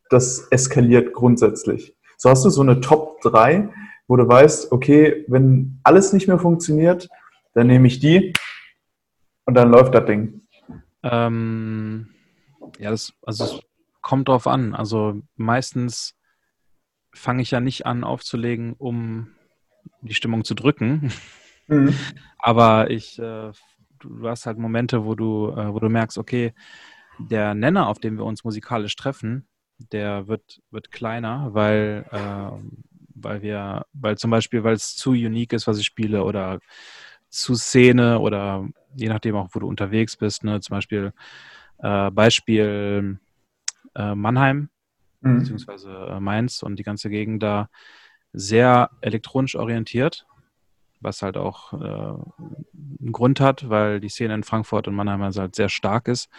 [0.09, 1.95] das eskaliert grundsätzlich.
[2.17, 3.69] So hast du so eine Top 3,
[4.07, 7.07] wo du weißt, okay, wenn alles nicht mehr funktioniert,
[7.53, 8.33] dann nehme ich die
[9.45, 10.41] und dann läuft das Ding.
[11.03, 12.09] Ähm,
[12.79, 13.59] ja, das, also es
[14.01, 14.73] kommt drauf an.
[14.73, 16.15] Also meistens
[17.13, 19.29] fange ich ja nicht an aufzulegen, um
[20.01, 21.11] die Stimmung zu drücken.
[21.69, 21.93] Mhm.
[22.39, 23.51] Aber ich, äh,
[23.99, 26.53] du hast halt Momente, wo du, äh, wo du merkst, okay,
[27.19, 29.47] der Nenner, auf dem wir uns musikalisch treffen,
[29.91, 32.51] der wird, wird kleiner, weil, äh,
[33.15, 36.59] weil wir, weil zum Beispiel, weil es zu unique ist, was ich spiele, oder
[37.29, 41.13] zu Szene oder je nachdem auch, wo du unterwegs bist, ne, zum Beispiel
[41.77, 43.19] äh, Beispiel
[43.95, 44.69] Mannheim
[45.21, 45.39] mhm.
[45.39, 47.69] beziehungsweise Mainz und die ganze Gegend da
[48.33, 50.25] sehr elektronisch orientiert,
[50.99, 55.41] was halt auch äh, einen Grund hat, weil die Szene in Frankfurt und Mannheim also
[55.41, 56.29] halt sehr stark ist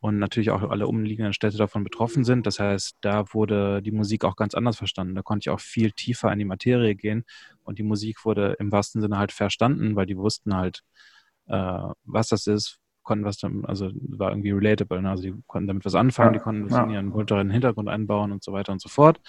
[0.00, 2.46] und natürlich auch alle umliegenden Städte davon betroffen sind.
[2.46, 5.14] Das heißt, da wurde die Musik auch ganz anders verstanden.
[5.14, 7.24] Da konnte ich auch viel tiefer in die Materie gehen
[7.64, 10.82] und die Musik wurde im wahrsten Sinne halt verstanden, weil die wussten halt,
[11.46, 15.10] äh, was das ist, konnten was dann, also war irgendwie relatable, ne?
[15.10, 16.84] also die konnten damit was anfangen, die konnten ja.
[16.84, 19.20] in ihren kulturellen Hintergrund einbauen und so weiter und so fort.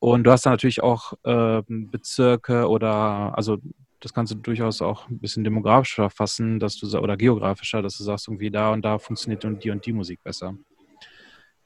[0.00, 3.58] Und du hast dann natürlich auch äh, Bezirke oder, also
[4.04, 8.04] das kannst du durchaus auch ein bisschen demografischer fassen, dass du oder geografischer, dass du
[8.04, 10.54] sagst, irgendwie da und da funktioniert die und die Musik besser.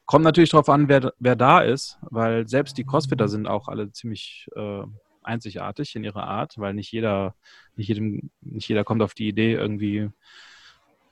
[0.07, 3.91] Kommt natürlich darauf an, wer, wer da ist, weil selbst die Crossfitter sind auch alle
[3.91, 4.85] ziemlich äh,
[5.23, 7.35] einzigartig in ihrer Art, weil nicht jeder,
[7.75, 10.09] nicht jedem, nicht jeder kommt auf die Idee, irgendwie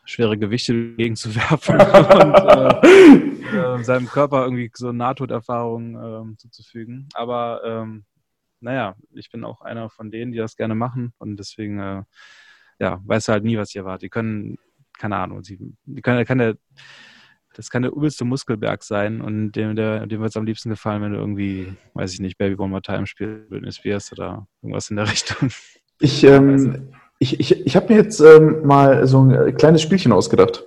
[0.05, 7.09] schwere Gewichte gegenzuwerfen und äh, äh, seinem Körper irgendwie so Nahtoderfahrungen äh, zuzufügen.
[7.15, 8.05] Aber ähm,
[8.61, 12.03] naja, ich bin auch einer von denen, die das gerne machen und deswegen äh,
[12.79, 14.07] ja, weiß halt nie, was ich erwarte.
[14.07, 14.59] Die können,
[14.99, 16.57] keine Ahnung, sie, die können, kann der,
[17.55, 21.03] das kann der übelste Muskelberg sein und dem, der, dem wird es am liebsten gefallen,
[21.03, 24.91] wenn du irgendwie, weiß ich nicht, Baby One More Time spielst, Britney Spears oder irgendwas
[24.91, 25.51] in der Richtung.
[25.99, 30.65] Ich, ähm, ich, ich, ich habe mir jetzt ähm, mal so ein kleines Spielchen ausgedacht.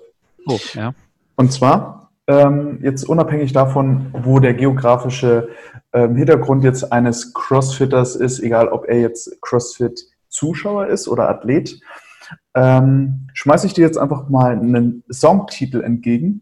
[0.47, 0.95] Oh, ja.
[1.36, 5.49] Und zwar, ähm, jetzt unabhängig davon, wo der geografische
[5.93, 11.80] ähm, Hintergrund jetzt eines Crossfitters ist, egal ob er jetzt Crossfit-Zuschauer ist oder Athlet,
[12.56, 16.41] ähm, schmeiße ich dir jetzt einfach mal einen Songtitel entgegen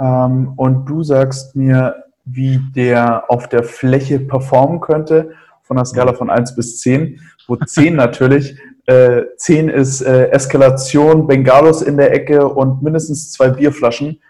[0.00, 6.14] ähm, und du sagst mir, wie der auf der Fläche performen könnte, von einer Skala
[6.14, 12.12] von 1 bis 10, wo 10 natürlich äh, 10 ist äh, Eskalation, Bengalos in der
[12.12, 14.20] Ecke und mindestens zwei Bierflaschen.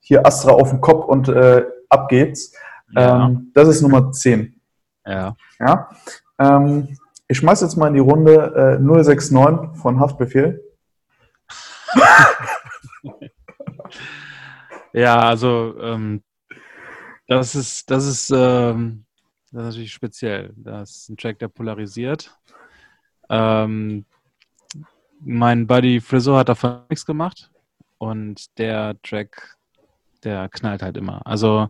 [0.00, 2.52] Hier Astra auf dem Kopf und äh, ab geht's.
[2.92, 3.26] Ja.
[3.26, 4.60] Ähm, das ist Nummer 10.
[5.06, 5.36] Ja.
[5.58, 5.88] Ja.
[6.38, 6.96] Ähm,
[7.28, 10.62] ich schmeiß jetzt mal in die Runde äh, 069 von Haftbefehl.
[14.92, 16.22] ja, also ähm,
[17.26, 19.04] das ist, das ist, ähm,
[19.52, 20.52] das ist natürlich speziell.
[20.56, 22.36] Das ist ein Track, der polarisiert.
[23.28, 24.04] Ähm,
[25.20, 27.50] mein Buddy Frizzo hat davon nichts gemacht
[27.98, 29.56] und der Track,
[30.24, 31.24] der knallt halt immer.
[31.26, 31.68] Also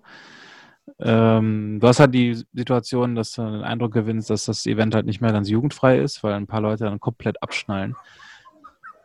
[0.98, 5.06] ähm, du hast halt die Situation, dass du den Eindruck gewinnst, dass das Event halt
[5.06, 7.94] nicht mehr ganz jugendfrei ist, weil ein paar Leute dann komplett abschnallen.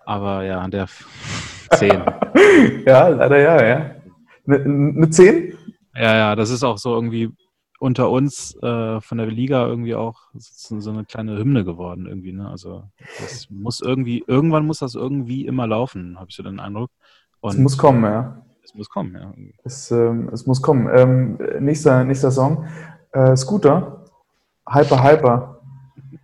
[0.05, 0.87] Aber ja, der
[1.73, 1.89] 10.
[2.85, 3.95] ja, leider ja, ja.
[4.47, 5.57] Eine 10?
[5.95, 7.31] Ja, ja, das ist auch so irgendwie
[7.79, 12.33] unter uns äh, von der Liga irgendwie auch so eine kleine Hymne geworden irgendwie.
[12.33, 12.49] Ne?
[12.49, 12.83] Also
[13.19, 16.91] das muss irgendwie, irgendwann muss das irgendwie immer laufen, habe ich so den Eindruck.
[17.43, 18.44] es muss kommen, ja.
[18.65, 19.31] Es muss kommen, ja.
[19.63, 20.89] Es, ähm, es muss kommen.
[20.91, 22.65] Ähm, nächster, nächster Song.
[23.11, 24.05] Äh, Scooter.
[24.67, 25.61] Hyper, Hyper.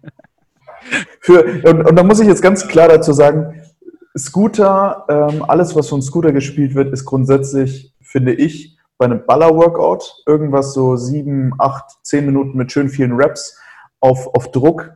[1.20, 3.62] Für, und, und da muss ich jetzt ganz klar dazu sagen,
[4.18, 10.24] Scooter, ähm, alles, was von Scooter gespielt wird, ist grundsätzlich, finde ich, bei einem Baller-Workout,
[10.26, 13.56] irgendwas so sieben, acht, zehn Minuten mit schön vielen Raps
[14.00, 14.92] auf, auf Druck,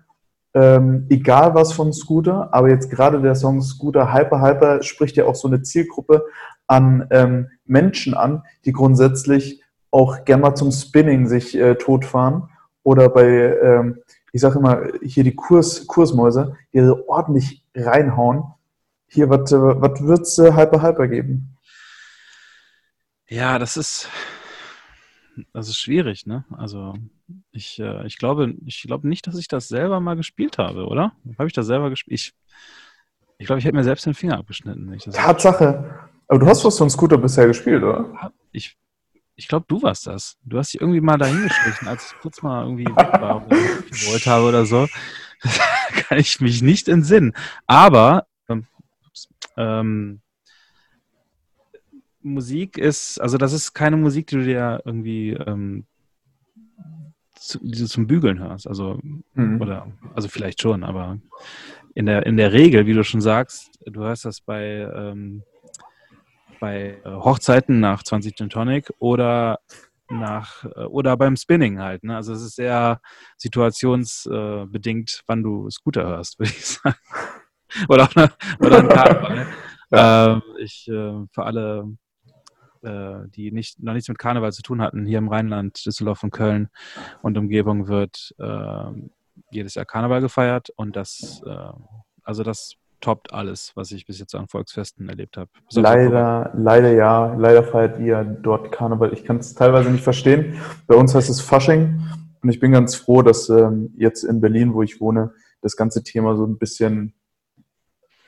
[0.55, 5.25] ähm, egal was von Scooter, aber jetzt gerade der Song Scooter Hyper Hyper spricht ja
[5.25, 6.25] auch so eine Zielgruppe
[6.65, 12.49] an ähm, Menschen an, die grundsätzlich auch gerne mal zum Spinning sich äh, totfahren
[12.83, 13.99] oder bei, ähm,
[14.31, 18.43] ich sage immer, hier die Kurs, Kursmäuse, die so ordentlich reinhauen.
[19.07, 21.57] Hier, was wird es äh, Hyper Hyper geben?
[23.27, 24.09] Ja, das ist,
[25.51, 26.45] das ist schwierig, ne?
[26.57, 26.93] Also
[27.51, 31.13] ich, äh, ich glaube, ich glaube nicht, dass ich das selber mal gespielt habe, oder?
[31.37, 32.13] Habe ich das selber gespielt?
[32.13, 32.33] Ich,
[33.37, 34.97] ich glaube, ich hätte mir selbst den Finger abgeschnitten.
[35.11, 36.07] Tatsache.
[36.27, 38.31] Aber du hast was von Scooter bisher gespielt, oder?
[38.51, 38.77] Ich,
[39.35, 40.37] ich glaube, du warst das.
[40.43, 43.57] Du hast dich irgendwie mal dahin geschlichen, als ich kurz mal irgendwie weg war oder
[43.57, 44.87] gewollt habe oder so.
[46.07, 47.33] kann ich mich nicht entsinnen.
[47.67, 48.65] Aber ähm,
[49.57, 50.21] ähm
[52.21, 55.85] Musik ist, also das ist keine Musik, die du dir irgendwie ähm,
[57.45, 58.67] zu, die du zum Bügeln hörst.
[58.67, 58.99] Also,
[59.33, 59.61] mhm.
[59.61, 61.19] oder, also vielleicht schon, aber
[61.93, 65.43] in der, in der Regel, wie du schon sagst, du hörst das bei, ähm,
[66.59, 69.59] bei äh, Hochzeiten nach 20 Gin Tonic oder
[70.09, 72.03] nach äh, oder beim Spinning halt.
[72.03, 72.15] Ne?
[72.15, 73.01] Also es ist sehr
[73.37, 76.97] situationsbedingt, wann du Scooter hörst, würde ich sagen.
[77.87, 78.09] oder,
[78.59, 79.47] oder ein Karneval.
[79.91, 80.33] ja.
[80.33, 81.95] ähm, ich äh, für alle
[82.85, 86.31] äh, die nicht, noch nichts mit Karneval zu tun hatten, hier im Rheinland, Düsseldorf und
[86.31, 86.69] Köln
[87.21, 88.91] und Umgebung wird äh,
[89.49, 91.73] jedes Jahr Karneval gefeiert und das, äh,
[92.23, 95.49] also das toppt alles, was ich bis jetzt an Volksfesten erlebt habe.
[95.73, 99.13] Leider, leider ja, leider feiert ihr dort Karneval.
[99.13, 100.55] Ich kann es teilweise nicht verstehen.
[100.87, 102.01] Bei uns heißt es Fasching
[102.41, 106.03] und ich bin ganz froh, dass ähm, jetzt in Berlin, wo ich wohne, das ganze
[106.03, 107.13] Thema so ein bisschen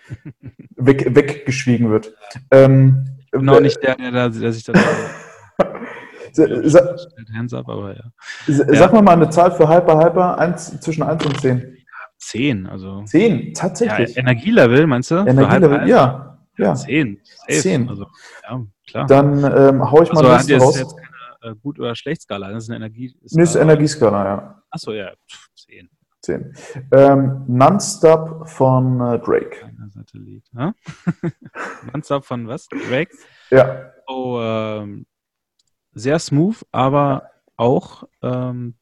[0.75, 2.15] weg, weggeschwiegen wird.
[2.51, 4.73] Ähm, Genau, nicht der, der, der, der sich da.
[7.33, 8.03] Hands up, aber ja.
[8.47, 11.77] Sag mal mal eine Zahl für Hyper Hyper eins, zwischen 1 und 10.
[12.19, 13.03] 10, also.
[13.03, 14.15] 10, tatsächlich.
[14.15, 15.15] Ja, Energielevel, meinst du?
[15.15, 16.37] Energielevel, ja.
[16.57, 16.75] ja.
[16.75, 17.19] 10.
[17.49, 17.89] 10.
[17.89, 18.05] Also,
[18.43, 19.05] ja, klar.
[19.07, 20.75] Dann ähm, hau ich mal also, das raus.
[20.75, 20.97] Das ist jetzt
[21.41, 23.29] keine äh, Gut- oder Schlechtskala, das ist eine Energieskala.
[23.31, 24.63] Nee, ist Energieskala, ja.
[24.69, 25.11] Achso, ja,
[26.27, 26.53] 10.
[26.53, 26.87] 10.
[26.91, 29.71] Ähm, Nonstop von äh, Drake.
[29.89, 30.43] Satellit.
[30.53, 30.73] Ja?
[31.93, 32.67] Nonstop von was?
[32.67, 33.15] Drake?
[33.49, 33.91] Ja.
[34.07, 35.05] Oh, ähm,
[35.93, 38.75] sehr smooth, aber auch ähm,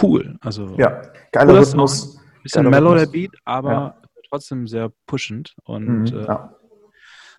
[0.00, 0.38] cool.
[0.40, 2.18] Also ja, geiler Rhythmus.
[2.42, 4.02] Bisschen mellow der Beat, aber ja.
[4.28, 6.56] trotzdem sehr pushend und mhm, äh, ja.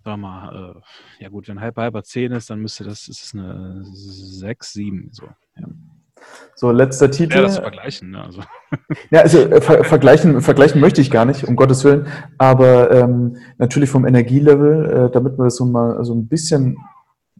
[0.05, 3.33] Sag mal, äh, ja gut, wenn halb halber 10 ist, dann müsste das, ist es
[3.33, 5.29] eine 6, 7, so.
[6.55, 7.37] So, letzter Titel.
[7.37, 8.23] Ja, das vergleichen, ne?
[8.23, 8.41] Also.
[9.11, 12.07] Ja, also ver vergleichen, vergleichen möchte ich gar nicht, um Gottes Willen.
[12.37, 16.77] Aber ähm, natürlich vom Energielevel, äh, damit man das so mal so ein bisschen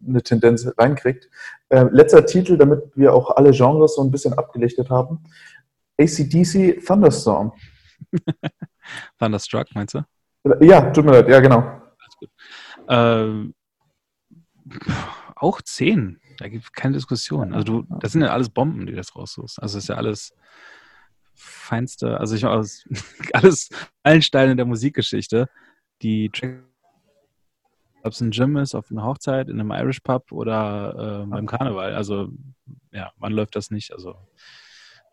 [0.08, 1.30] eine Tendenz reinkriegt.
[1.70, 5.24] Äh, letzter Titel, damit wir auch alle Genres so ein bisschen abgelichtet haben.
[6.00, 7.54] ACDC Thunderstorm.
[9.20, 10.06] Thunderstruck, meinst du?
[10.60, 11.60] Ja, tut mir leid, ja, genau.
[11.60, 12.30] Alles gut.
[12.90, 13.54] Ähm,
[15.36, 16.20] auch 10.
[16.38, 17.54] Da gibt es keine Diskussion.
[17.54, 19.62] Also du, das sind ja alles Bomben, die du jetzt raussuchst.
[19.62, 20.34] Also das ist ja alles
[21.36, 22.86] feinste, also ich aus
[23.34, 23.70] alles
[24.04, 25.50] Meilensteine der Musikgeschichte,
[26.02, 26.32] die
[28.04, 31.46] ob es ein Gym ist, auf einer Hochzeit, in einem Irish Pub oder äh, beim
[31.46, 31.96] Karneval.
[31.96, 32.30] Also
[32.92, 33.94] ja, wann läuft das nicht?
[33.94, 34.16] Also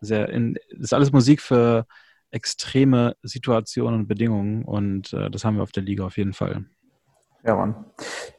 [0.01, 1.85] sehr in, das ist alles Musik für
[2.31, 6.65] extreme Situationen und Bedingungen und äh, das haben wir auf der Liga auf jeden Fall.
[7.43, 7.85] Ja, Mann.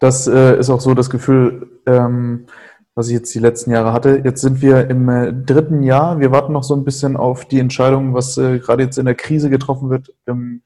[0.01, 2.47] Das äh, ist auch so das Gefühl, ähm,
[2.95, 4.21] was ich jetzt die letzten Jahre hatte.
[4.25, 6.21] Jetzt sind wir im äh, dritten Jahr.
[6.21, 9.15] Wir warten noch so ein bisschen auf die Entscheidung, was äh, gerade jetzt in der
[9.15, 10.63] Krise getroffen wird im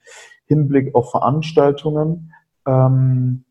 [0.47, 2.33] Hinblick auf Veranstaltungen.
[2.67, 3.45] Ähm,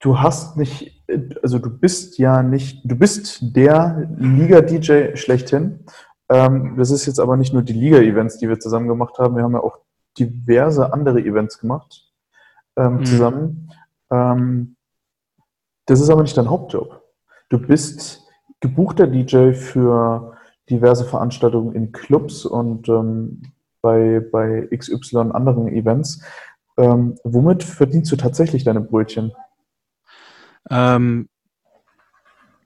[0.00, 1.02] du hast nicht,
[1.42, 5.80] also du bist ja nicht, du bist der Liga-DJ schlechthin.
[6.28, 9.36] Ähm, das ist jetzt aber nicht nur die Liga-Events, die wir zusammen gemacht haben.
[9.36, 9.78] Wir haben ja auch
[10.18, 12.06] diverse andere Events gemacht
[12.76, 13.04] ähm, mhm.
[13.04, 13.72] zusammen.
[14.10, 14.76] Ähm,
[15.86, 16.99] das ist aber nicht dein Hauptjob.
[17.50, 18.26] Du bist
[18.60, 20.36] gebuchter DJ für
[20.70, 23.42] diverse Veranstaltungen in Clubs und ähm,
[23.82, 26.22] bei, bei XY anderen Events.
[26.76, 29.32] Ähm, womit verdienst du tatsächlich deine Brötchen?
[30.70, 31.28] Ähm,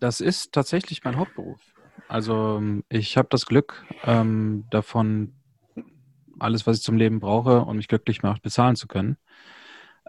[0.01, 1.61] das ist tatsächlich mein Hauptberuf.
[2.07, 5.33] Also ich habe das Glück, ähm, davon
[6.38, 9.16] alles, was ich zum Leben brauche und mich glücklich macht, bezahlen zu können.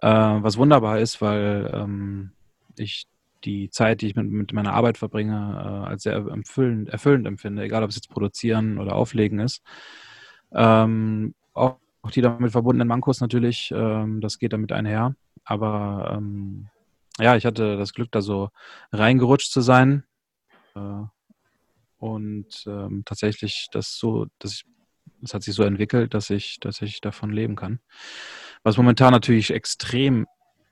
[0.02, 2.32] Äh, was wunderbar ist, weil ähm,
[2.78, 3.08] ich
[3.46, 7.64] die Zeit, die ich mit, mit meiner Arbeit verbringe, äh, als sehr erfüllend, erfüllend, empfinde,
[7.64, 9.62] egal ob es jetzt produzieren oder auflegen ist.
[10.52, 15.16] Ähm, auch, auch, die damit verbundenen Mankos natürlich, ähm, das geht damit einher.
[15.44, 16.68] Aber ähm,
[17.20, 18.50] ja, ich hatte das Glück, da so
[18.92, 20.04] reingerutscht zu sein.
[20.76, 21.04] Äh,
[21.98, 24.66] und ähm, tatsächlich das so, dass ich,
[25.22, 27.80] das hat sich so entwickelt, dass ich, dass ich davon leben kann.
[28.64, 30.28] Was momentan natürlich extrem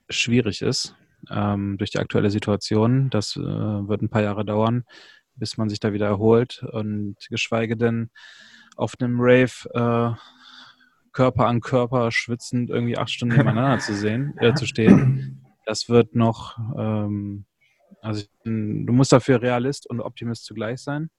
[0.10, 0.96] schwierig ist,
[1.30, 3.10] ähm, durch die aktuelle Situation.
[3.10, 4.84] Das äh, wird ein paar Jahre dauern,
[5.36, 8.10] bis man sich da wieder erholt und geschweige denn
[8.76, 10.18] auf einem Rave äh,
[11.12, 15.46] Körper an Körper schwitzend irgendwie acht Stunden nebeneinander zu sehen, äh, zu stehen.
[15.66, 17.46] Das wird noch, ähm,
[18.02, 21.10] also du musst dafür Realist und Optimist zugleich sein.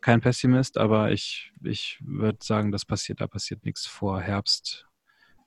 [0.00, 4.86] Kein Pessimist, aber ich, ich würde sagen, das passiert, da passiert nichts vor Herbst,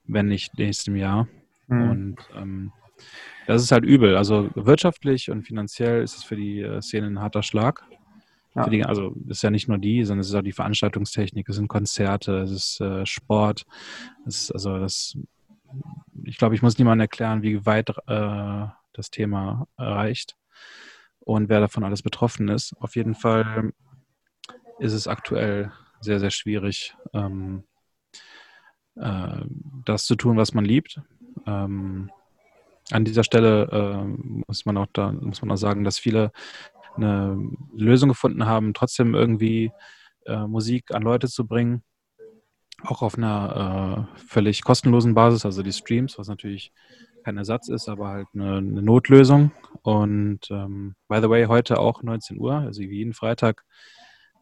[0.04, 1.28] wenn nicht nächstem Jahr.
[1.68, 1.90] Mhm.
[1.90, 2.74] Und ähm,
[3.48, 4.16] das ist halt übel.
[4.16, 7.84] Also wirtschaftlich und finanziell ist es für die äh, Szene ein harter Schlag.
[8.56, 8.70] Ja.
[8.70, 11.68] Die, also ist ja nicht nur die, sondern es ist auch die Veranstaltungstechnik, es sind
[11.68, 13.66] Konzerte, es ist äh, Sport.
[14.28, 15.18] Es ist also das,
[16.24, 20.38] ich glaube, ich muss niemandem erklären, wie weit äh, das Thema reicht
[21.20, 22.76] und wer davon alles betroffen ist.
[22.80, 23.72] Auf jeden Fall
[24.80, 27.64] ist es aktuell sehr, sehr schwierig, ähm,
[28.96, 29.42] äh,
[29.86, 31.02] das zu tun, was man liebt.
[31.48, 32.12] Ähm,
[32.94, 36.32] an dieser Stelle äh, muss man auch da muss man auch sagen, dass viele
[36.96, 37.38] eine
[37.76, 39.72] Lösung gefunden haben, trotzdem irgendwie
[40.26, 41.84] äh, Musik an Leute zu bringen,
[42.84, 46.72] auch auf einer äh, völlig kostenlosen Basis, also die Streams, was natürlich
[47.24, 49.52] kein Ersatz ist, aber halt eine, eine Notlösung.
[49.82, 53.64] Und ähm, by the way, heute auch 19 Uhr, also wie jeden Freitag,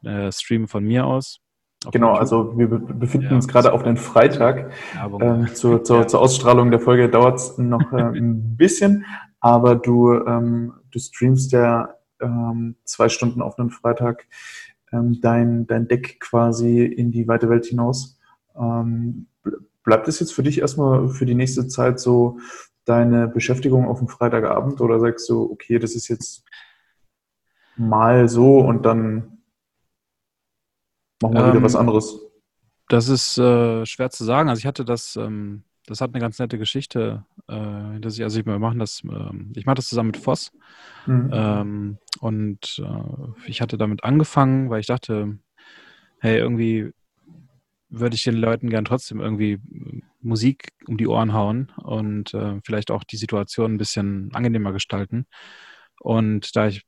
[0.04, 1.40] äh, Stream von mir aus.
[1.90, 4.72] Genau, also wir befinden ja, uns gerade auf den Freitag.
[5.20, 6.08] Ähm, zur, zur, ja.
[6.08, 9.06] zur, Ausstrahlung der Folge dauert es noch äh, ein bisschen,
[9.40, 14.28] aber du, ähm, du streamst ja ähm, zwei Stunden auf einen Freitag
[14.92, 18.20] ähm, dein, dein Deck quasi in die weite Welt hinaus.
[18.56, 19.28] Ähm,
[19.84, 22.38] bleibt es jetzt für dich erstmal für die nächste Zeit so
[22.86, 26.44] deine Beschäftigung auf dem Freitagabend oder sagst du, okay, das ist jetzt
[27.76, 29.41] mal so und dann
[31.22, 32.20] machen wir ähm, wieder was anderes?
[32.88, 34.50] Das ist äh, schwer zu sagen.
[34.50, 38.40] Also ich hatte das, ähm, das hat eine ganz nette Geschichte, äh, dass ich, also
[38.40, 40.52] ich, wir machen das, äh, ich mache das zusammen mit Voss.
[41.06, 41.30] Mhm.
[41.32, 45.38] Ähm, und äh, ich hatte damit angefangen, weil ich dachte,
[46.20, 46.92] hey, irgendwie
[47.90, 49.60] würde ich den Leuten gern trotzdem irgendwie
[50.22, 55.26] Musik um die Ohren hauen und äh, vielleicht auch die Situation ein bisschen angenehmer gestalten.
[56.00, 56.84] Und da ich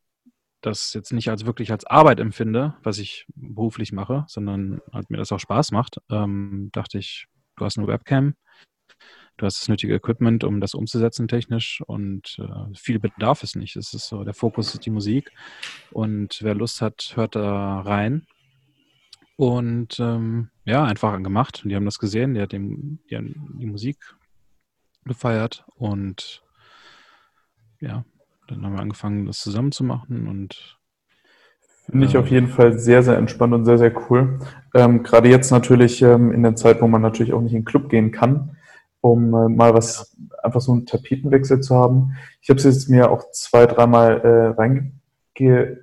[0.66, 5.18] das jetzt nicht als wirklich als Arbeit empfinde, was ich beruflich mache, sondern halt mir
[5.18, 8.36] das auch Spaß macht, ähm, dachte ich, du hast eine Webcam,
[9.38, 13.76] du hast das nötige Equipment, um das umzusetzen technisch und äh, viel bedarf es nicht.
[13.76, 15.32] Es ist so, der Fokus ist die Musik
[15.92, 18.26] und wer Lust hat, hört da rein.
[19.36, 21.62] Und ähm, ja, einfach gemacht.
[21.64, 23.98] Und die haben das gesehen, die hat dem, die, haben die Musik
[25.06, 26.44] gefeiert und
[27.82, 28.06] ja,
[28.48, 30.78] dann haben wir angefangen, das zusammen zu machen und
[31.90, 34.40] Finde ich auf jeden Fall sehr, sehr entspannt und sehr, sehr cool.
[34.74, 37.66] Ähm, Gerade jetzt natürlich ähm, in der Zeit, wo man natürlich auch nicht in den
[37.66, 38.56] Club gehen kann,
[39.02, 42.16] um äh, mal was, einfach so einen Tapetenwechsel zu haben.
[42.42, 44.94] Ich habe es jetzt mir auch zwei, dreimal äh, reinge
[45.40, 45.76] äh,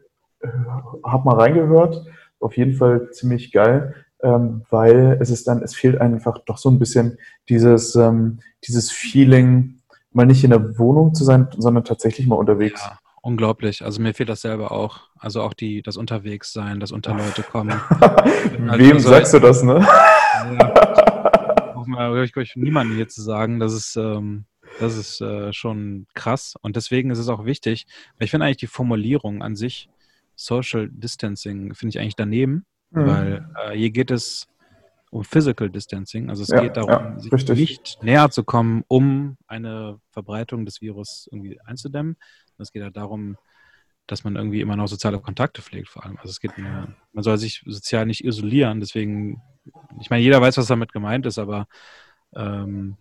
[1.05, 2.03] hab mal reingehört.
[2.41, 6.71] Auf jeden Fall ziemlich geil, ähm, weil es ist dann, es fehlt einfach doch so
[6.71, 7.19] ein bisschen
[7.51, 9.80] dieses, ähm, dieses Feeling,
[10.13, 12.83] mal nicht in der Wohnung zu sein, sondern tatsächlich mal unterwegs.
[12.83, 13.85] Ja, unglaublich.
[13.85, 15.09] Also mir fehlt das selber auch.
[15.19, 17.81] Also auch die, das Unterwegssein, das unter Leute kommen.
[18.59, 19.81] Wem also, sagst du das, ne?
[19.81, 24.45] ja, auch mal, ich, ich niemanden hier zu sagen, dass es, ähm,
[24.81, 26.55] Das ist äh, schon krass.
[26.61, 27.87] Und deswegen ist es auch wichtig.
[28.19, 29.89] Ich finde eigentlich die Formulierung an sich,
[30.35, 33.07] Social Distancing, finde ich eigentlich daneben, mhm.
[33.07, 34.49] weil äh, hier geht es
[35.11, 36.31] um Physical Distancing.
[36.31, 37.59] Also es ja, geht darum, ja, sich richtig.
[37.59, 42.17] nicht näher zu kommen, um eine Verbreitung des Virus irgendwie einzudämmen.
[42.59, 43.37] Es geht halt darum,
[44.07, 46.17] dass man irgendwie immer noch soziale Kontakte pflegt, vor allem.
[46.19, 48.81] Also es geht nur, man soll sich sozial nicht isolieren.
[48.81, 49.41] Deswegen,
[50.01, 51.67] ich meine, jeder weiß, was damit gemeint ist, aber
[52.35, 52.97] ähm,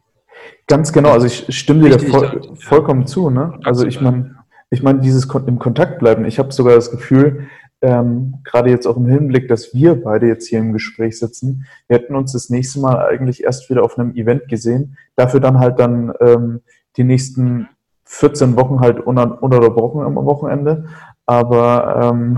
[0.68, 1.12] ganz genau.
[1.12, 3.30] Also ich stimme dir da voll, vollkommen zu.
[3.30, 3.60] Ne?
[3.64, 4.36] Also ich meine,
[4.70, 6.26] ich meine, dieses im Kontakt bleiben.
[6.26, 7.50] Ich habe sogar das Gefühl,
[7.82, 11.98] ähm, gerade jetzt auch im Hinblick, dass wir beide jetzt hier im Gespräch sitzen, wir
[11.98, 15.80] hätten uns das nächste Mal eigentlich erst wieder auf einem Event gesehen, dafür dann halt
[15.80, 16.62] dann ähm,
[16.98, 17.70] die nächsten
[18.06, 20.86] 14 Wochen halt ununterbrochen am Wochenende.
[21.26, 22.38] Aber ähm,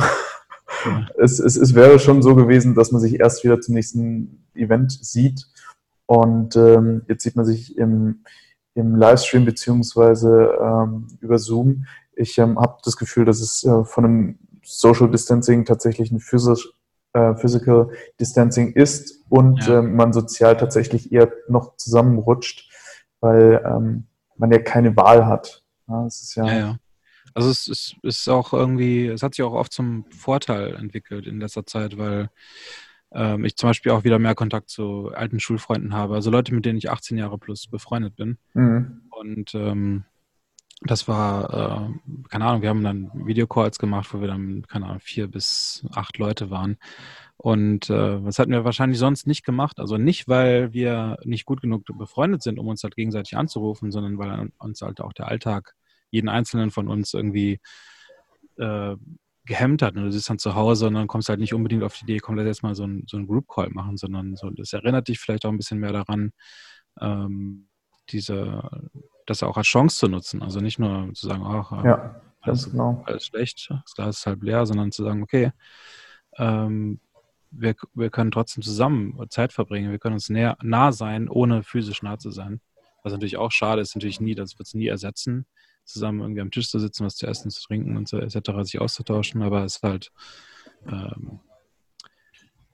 [0.86, 1.06] ja.
[1.18, 4.92] es, es, es wäre schon so gewesen, dass man sich erst wieder zum nächsten Event
[4.92, 5.48] sieht.
[6.06, 8.26] Und ähm, jetzt sieht man sich im,
[8.76, 11.86] im Livestream beziehungsweise ähm, über Zoom.
[12.16, 14.40] Ich ähm, habe das Gefühl, dass es äh, von einem
[14.80, 16.70] Social Distancing tatsächlich ein physisch,
[17.14, 19.80] äh, Physical Distancing ist und ja.
[19.80, 22.70] ähm, man sozial tatsächlich eher noch zusammenrutscht,
[23.20, 24.08] weil ähm,
[24.38, 25.64] man ja keine Wahl hat.
[25.88, 26.78] Ja, es ist ja, ja, ja.
[27.34, 31.40] Also es ist, ist auch irgendwie, es hat sich auch oft zum Vorteil entwickelt in
[31.40, 32.30] letzter Zeit, weil
[33.14, 36.16] ähm, ich zum Beispiel auch wieder mehr Kontakt zu alten Schulfreunden habe.
[36.16, 38.38] Also Leute, mit denen ich 18 Jahre plus befreundet bin.
[38.54, 39.02] Mhm.
[39.10, 40.06] Und ähm,
[40.82, 45.00] das war, äh, keine Ahnung, wir haben dann Videocalls gemacht, wo wir dann, keine Ahnung,
[45.00, 46.78] vier bis acht Leute waren.
[47.38, 49.80] Und äh, das hatten wir wahrscheinlich sonst nicht gemacht.
[49.80, 54.18] Also nicht, weil wir nicht gut genug befreundet sind, um uns halt gegenseitig anzurufen, sondern
[54.18, 55.76] weil uns halt auch der Alltag
[56.10, 57.60] jeden Einzelnen von uns irgendwie
[58.58, 58.96] äh,
[59.46, 59.96] gehemmt hat.
[59.96, 62.04] Und du sitzt dann zu Hause und dann kommst du halt nicht unbedingt auf die
[62.04, 65.08] Idee, komm, lass jetzt mal so ein, so Group Call machen, sondern so, das erinnert
[65.08, 66.32] dich vielleicht auch ein bisschen mehr daran,
[67.00, 67.68] ähm,
[68.10, 68.90] diese
[69.26, 70.42] das auch als Chance zu nutzen.
[70.42, 73.04] Also nicht nur zu sagen, ach, äh, ja, alles, genau.
[73.06, 75.52] alles schlecht, das Glas ist halb leer, sondern zu sagen, okay,
[76.38, 77.00] ähm,
[77.52, 82.02] wir, wir können trotzdem zusammen Zeit verbringen, wir können uns näher, nah sein, ohne physisch
[82.02, 82.62] nah zu sein.
[83.04, 85.46] Was natürlich auch schade ist, natürlich nie, das wird es nie ersetzen,
[85.84, 88.80] zusammen irgendwie am Tisch zu sitzen, was zu essen, zu trinken und so etc., sich
[88.80, 90.12] auszutauschen, aber es ist halt,
[90.88, 91.40] ähm,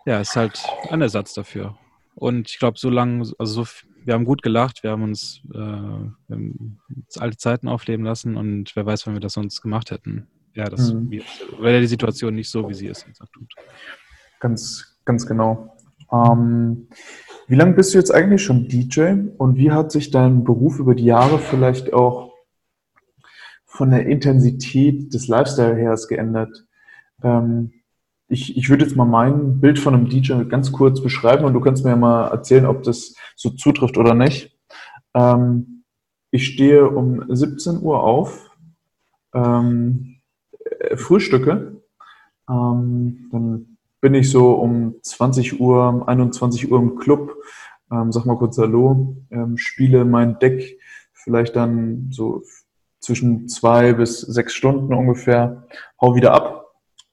[0.06, 1.78] ja, es ist halt ein Ersatz dafür.
[2.16, 3.66] Und ich glaube, so lange, also so
[4.08, 6.80] wir haben gut gelacht, wir haben uns, äh, haben
[7.18, 10.28] alte Zeiten aufleben lassen und wer weiß, wenn wir das sonst gemacht hätten.
[10.54, 11.12] Ja, das mhm.
[11.60, 13.54] wäre die Situation nicht so, wie sie ist jetzt tut.
[14.40, 15.76] Ganz, ganz genau.
[16.12, 16.88] Ähm,
[17.48, 20.96] wie lange bist du jetzt eigentlich schon DJ und wie hat sich dein Beruf über
[20.96, 22.34] die Jahre vielleicht auch
[23.66, 26.66] von der Intensität des Lifestyle her geändert?
[27.24, 27.74] Ähm,
[28.28, 31.62] ich, ich würde jetzt mal mein Bild von einem DJ ganz kurz beschreiben und du
[31.62, 34.58] kannst mir ja mal erzählen, ob das so zutrifft oder nicht.
[35.14, 35.84] Ähm,
[36.32, 38.50] ich stehe um 17 Uhr auf,
[39.34, 40.18] ähm,
[40.80, 41.82] äh, frühstücke,
[42.50, 47.34] ähm, dann bin ich so um 20 Uhr, 21 Uhr im Club,
[47.92, 50.80] ähm, sag mal kurz Hallo, ähm, spiele mein Deck
[51.14, 52.44] vielleicht dann so
[53.00, 55.66] zwischen zwei bis sechs Stunden ungefähr,
[56.02, 56.57] hau wieder ab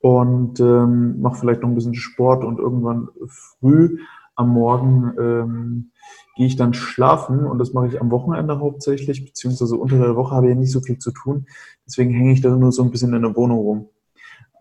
[0.04, 4.00] und ähm, mache vielleicht noch ein bisschen Sport und irgendwann früh
[4.36, 5.92] am Morgen ähm,
[6.36, 10.34] gehe ich dann schlafen und das mache ich am Wochenende hauptsächlich, beziehungsweise unter der Woche
[10.34, 11.46] habe ich ja nicht so viel zu tun.
[11.86, 13.88] Deswegen hänge ich da nur so ein bisschen in der Wohnung rum.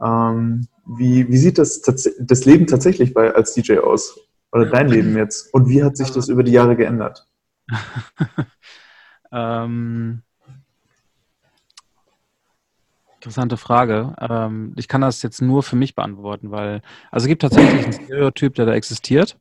[0.01, 4.17] Ähm, wie, wie sieht das, das Leben tatsächlich bei, als DJ aus?
[4.53, 5.53] Oder dein Leben jetzt?
[5.53, 7.27] Und wie hat sich das über die Jahre geändert?
[9.33, 10.21] ähm,
[13.23, 14.13] Interessante Frage.
[14.19, 17.93] Ähm, ich kann das jetzt nur für mich beantworten, weil, also es gibt tatsächlich einen
[17.93, 19.37] Stereotyp, der da existiert.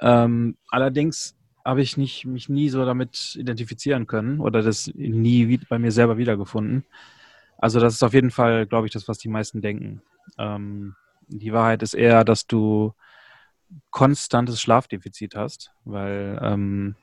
[0.00, 1.34] Ähm, allerdings
[1.64, 6.16] habe ich nicht, mich nie so damit identifizieren können oder das nie bei mir selber
[6.16, 6.84] wiedergefunden.
[7.58, 10.00] Also das ist auf jeden Fall, glaube ich, das, was die meisten denken.
[10.38, 10.94] Ähm,
[11.26, 12.94] die Wahrheit ist eher, dass du
[13.90, 16.94] konstantes Schlafdefizit hast, weil ähm,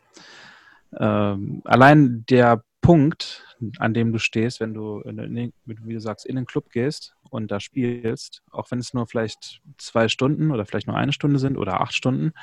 [0.97, 3.43] ähm, allein der Punkt,
[3.79, 7.49] an dem du stehst, wenn du, den, wie du sagst, in den Club gehst und
[7.49, 11.57] da spielst, auch wenn es nur vielleicht zwei Stunden oder vielleicht nur eine Stunde sind
[11.57, 12.34] oder acht Stunden,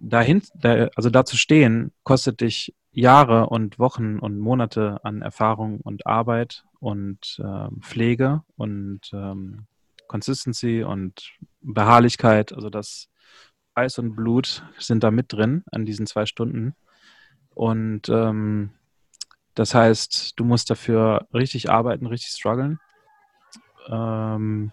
[0.00, 5.80] dahin, da, also da zu stehen, kostet dich Jahre und Wochen und Monate an Erfahrung
[5.80, 9.66] und Arbeit und äh, Pflege und ähm,
[10.08, 11.30] Consistency und
[11.60, 12.52] Beharrlichkeit.
[12.52, 13.08] Also das
[13.74, 16.74] Eis und Blut sind da mit drin an diesen zwei Stunden.
[17.54, 18.70] Und ähm,
[19.56, 22.78] das heißt, du musst dafür richtig arbeiten, richtig strugglen.
[23.88, 24.70] Ähm,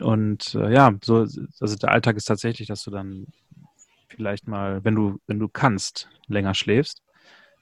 [0.00, 1.26] und äh, ja, so,
[1.60, 3.26] also der Alltag ist tatsächlich, dass du dann
[4.08, 7.02] vielleicht mal, wenn du, wenn du kannst, länger schläfst.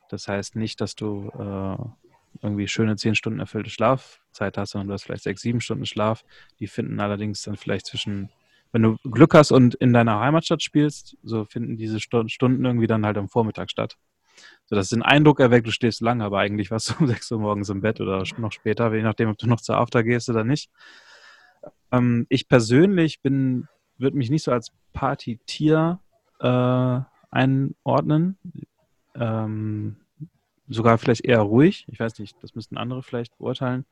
[0.08, 1.84] Das heißt nicht, dass du äh,
[2.40, 6.24] irgendwie schöne zehn Stunden erfüllte Schlafzeit hast, sondern du hast vielleicht sechs, sieben Stunden Schlaf.
[6.60, 8.30] Die finden allerdings dann vielleicht zwischen,
[8.70, 13.04] wenn du Glück hast und in deiner Heimatstadt spielst, so finden diese Stunden irgendwie dann
[13.04, 13.96] halt am Vormittag statt.
[14.66, 17.30] So, das ist ein Eindruck erweckt, du stehst lange, aber eigentlich warst du um sechs
[17.30, 20.28] Uhr morgens im Bett oder noch später, je nachdem, ob du noch zur After gehst
[20.28, 20.70] oder nicht.
[21.92, 23.68] Ähm, ich persönlich bin,
[23.98, 26.00] würde mich nicht so als Partytier
[26.40, 28.38] äh, einordnen.
[29.14, 29.96] Ähm,
[30.68, 31.86] sogar vielleicht eher ruhig.
[31.88, 33.84] Ich weiß nicht, das müssten andere vielleicht beurteilen.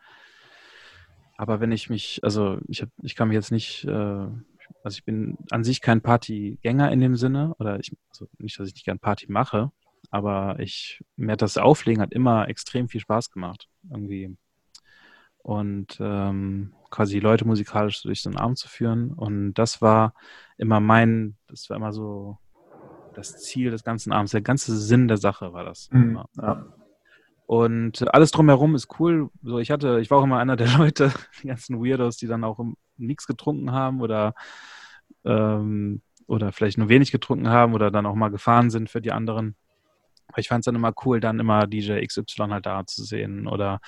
[1.37, 5.05] Aber wenn ich mich, also ich, hab, ich kann mich jetzt nicht, äh, also ich
[5.05, 8.85] bin an sich kein Partygänger in dem Sinne, oder ich, also nicht, dass ich nicht
[8.85, 9.73] gern Party mache,
[10.11, 14.37] aber ich, mir hat das Auflegen hat immer extrem viel Spaß gemacht, irgendwie.
[15.39, 19.13] Und ähm, quasi Leute musikalisch durch so einen Abend zu führen.
[19.13, 20.15] Und das war
[20.57, 22.39] immer mein, das war immer so
[23.15, 25.91] das Ziel des ganzen Abends, der ganze Sinn der Sache war das.
[25.93, 26.67] Mhm, ja.
[27.47, 29.29] Und alles drumherum ist cool.
[29.43, 32.45] So, ich hatte, ich war auch immer einer der Leute, die ganzen Weirdos, die dann
[32.45, 32.59] auch
[32.97, 34.35] nichts getrunken haben oder
[35.25, 39.13] ähm, oder vielleicht nur wenig getrunken haben oder dann auch mal gefahren sind für die
[39.13, 39.57] anderen.
[40.35, 43.47] Aber ich fand es dann immer cool, dann immer DJ XY halt da zu sehen.
[43.47, 43.81] Oder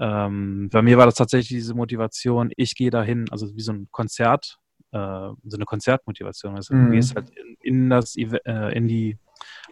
[0.00, 3.88] ähm, bei mir war das tatsächlich diese Motivation, ich gehe dahin, also wie so ein
[3.90, 4.58] Konzert,
[4.92, 6.56] äh, so eine Konzertmotivation.
[6.56, 6.86] Also mhm.
[6.86, 9.18] du gehst halt in, in das äh, in die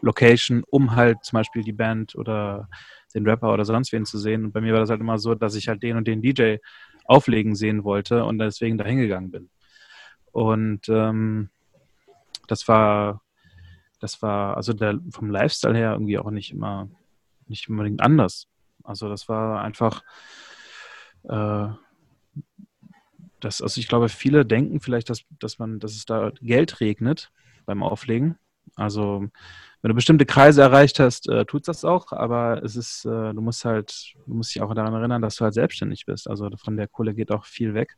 [0.03, 2.69] Location, um halt zum Beispiel die Band oder
[3.15, 4.45] den Rapper oder sonst wen zu sehen.
[4.45, 6.57] Und bei mir war das halt immer so, dass ich halt den und den DJ
[7.07, 9.49] auflegen sehen wollte und deswegen da hingegangen bin.
[10.33, 11.49] Und ähm,
[12.49, 13.23] das war,
[14.05, 16.91] das war, also der, vom Lifestyle her irgendwie auch nicht immer,
[17.47, 18.49] nicht unbedingt anders.
[18.83, 20.03] Also das war einfach,
[21.23, 21.69] äh,
[23.41, 27.33] das, also ich glaube, viele denken vielleicht, dass, dass man, dass es da Geld regnet
[27.65, 28.39] beim Auflegen.
[28.77, 29.27] Also
[29.81, 33.41] wenn du bestimmte Kreise erreicht hast, äh, tut das auch, aber es ist, äh, du
[33.41, 36.29] musst halt, du musst dich auch daran erinnern, dass du halt selbstständig bist.
[36.29, 37.97] Also von der Kohle geht auch viel weg.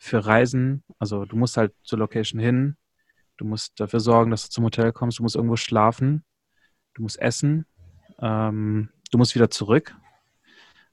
[0.00, 2.76] Für Reisen, also du musst halt zur Location hin,
[3.36, 6.24] du musst dafür sorgen, dass du zum Hotel kommst, du musst irgendwo schlafen,
[6.94, 7.66] du musst essen,
[8.20, 9.94] ähm, du musst wieder zurück.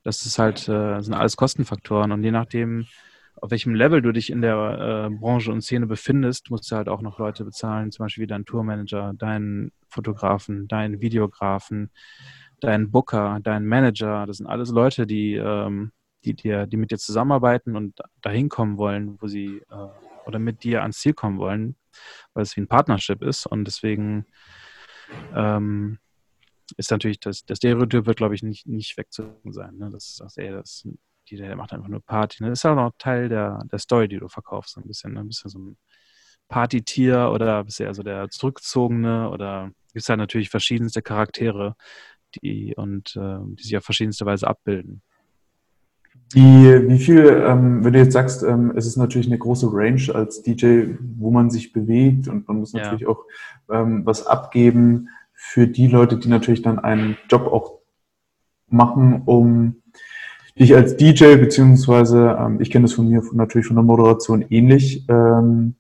[0.04, 2.12] Das ist halt, äh, sind alles Kostenfaktoren.
[2.12, 2.88] Und je nachdem,
[3.36, 6.90] auf welchem Level du dich in der äh, Branche und Szene befindest, musst du halt
[6.90, 11.92] auch noch Leute bezahlen, zum Beispiel deinen Tourmanager, deinen Fotografen, deinen Videografen,
[12.62, 14.26] deinen Booker, deinen Manager.
[14.26, 15.92] Das sind alles Leute, die, ähm,
[16.26, 20.64] die, dir, die mit dir zusammenarbeiten und dahin kommen wollen, wo sie äh, oder mit
[20.64, 21.76] dir ans Ziel kommen wollen,
[22.34, 23.46] weil es wie ein Partnership ist.
[23.46, 24.26] Und deswegen
[25.36, 26.00] ähm,
[26.78, 29.78] ist natürlich das, das Stereotyp wird, glaube ich, nicht, nicht wegzudenken sein.
[29.78, 29.90] Ne?
[29.92, 30.86] Das ist, ey, das
[31.30, 32.44] die, der macht einfach nur Party.
[32.44, 32.50] Ne?
[32.50, 35.14] Das ist auch noch Teil der, der Story, die du verkaufst, ein bisschen.
[35.14, 35.22] Ne?
[35.22, 35.78] Ein bisschen so ein
[36.48, 41.76] Partytier oder bist du eher so der Zurückgezogene oder gibt es halt natürlich verschiedenste Charaktere,
[42.36, 45.02] die und äh, die sich auf verschiedenste Weise abbilden.
[46.34, 50.04] Wie, wie viel, ähm, wenn du jetzt sagst, ähm, es ist natürlich eine große Range
[50.14, 50.84] als DJ,
[51.18, 53.10] wo man sich bewegt und man muss natürlich ja.
[53.10, 53.26] auch
[53.70, 57.80] ähm, was abgeben für die Leute, die natürlich dann einen Job auch
[58.70, 59.82] machen, um
[60.58, 65.06] dich als DJ, beziehungsweise ähm, ich kenne das von mir natürlich von der Moderation ähnlich,
[65.10, 65.76] ähm,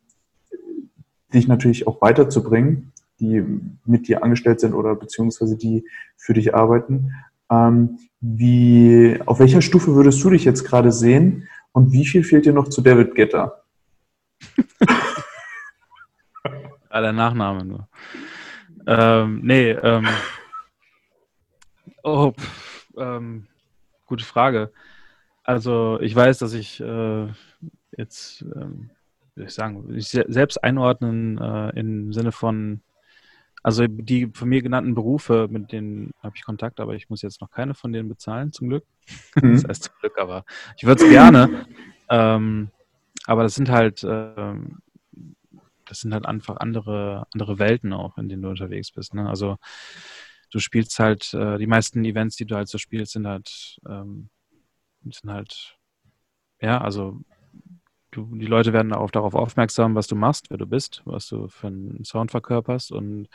[1.33, 3.43] dich natürlich auch weiterzubringen, die
[3.85, 5.85] mit dir angestellt sind oder beziehungsweise die
[6.17, 7.13] für dich arbeiten.
[7.49, 12.45] Ähm, wie, auf welcher Stufe würdest du dich jetzt gerade sehen und wie viel fehlt
[12.45, 13.63] dir noch zu David Getter?
[16.89, 17.87] ah, der Nachname nur.
[18.85, 20.07] Ähm, nee, ähm,
[22.03, 22.33] oh,
[22.97, 23.47] ähm,
[24.05, 24.71] gute Frage.
[25.43, 27.27] Also ich weiß, dass ich äh,
[27.97, 28.91] jetzt, ähm,
[29.35, 32.81] ich sagen, ich selbst einordnen äh, im Sinne von,
[33.63, 37.41] also die von mir genannten Berufe, mit denen habe ich Kontakt, aber ich muss jetzt
[37.41, 38.85] noch keine von denen bezahlen, zum Glück.
[39.35, 39.53] Mhm.
[39.53, 40.45] Das heißt zum Glück, aber
[40.77, 41.65] ich würde es gerne.
[42.09, 42.69] ähm,
[43.25, 44.79] aber das sind halt, ähm,
[45.85, 49.13] das sind halt einfach andere, andere Welten auch, in denen du unterwegs bist.
[49.13, 49.27] Ne?
[49.27, 49.57] Also
[50.51, 54.29] du spielst halt, äh, die meisten Events, die du halt so spielst, sind halt, ähm,
[55.03, 55.77] sind halt,
[56.61, 57.19] ja, also
[58.11, 61.47] du, die Leute werden auch darauf aufmerksam, was du machst, wer du bist, was du
[61.47, 63.27] für einen Sound verkörperst und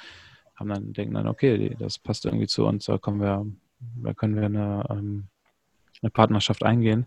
[0.55, 3.47] haben dann, denken dann, okay, das passt irgendwie zu uns, da kommen wir,
[4.03, 5.25] da können wir eine, ähm,
[6.03, 7.07] eine Partnerschaft eingehen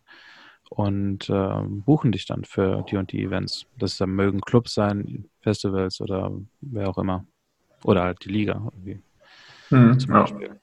[0.70, 3.66] und äh, buchen dich dann für die und die Events.
[3.78, 7.26] Das dann mögen Clubs sein, Festivals oder wer auch immer.
[7.84, 9.02] Oder halt die Liga irgendwie.
[9.72, 10.60] Mhm, zum Beispiel.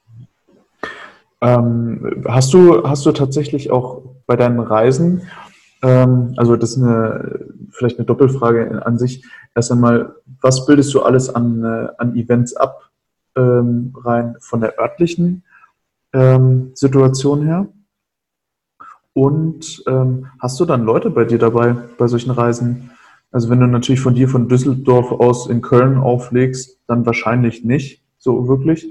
[1.40, 1.58] Ja.
[1.58, 5.28] Ähm, hast, du, hast du tatsächlich auch bei deinen Reisen,
[5.88, 9.24] also das ist eine, vielleicht eine Doppelfrage an sich,
[9.54, 12.86] erst einmal, was bildest du alles an, äh, an Events ab?
[13.36, 15.44] ähm, rein von der örtlichen
[16.12, 17.68] ähm, Situation her?
[19.12, 22.90] Und ähm, hast du dann Leute bei dir dabei, bei solchen Reisen?
[23.30, 28.02] Also wenn du natürlich von dir von Düsseldorf aus in Köln auflegst, dann wahrscheinlich nicht
[28.18, 28.90] so wirklich.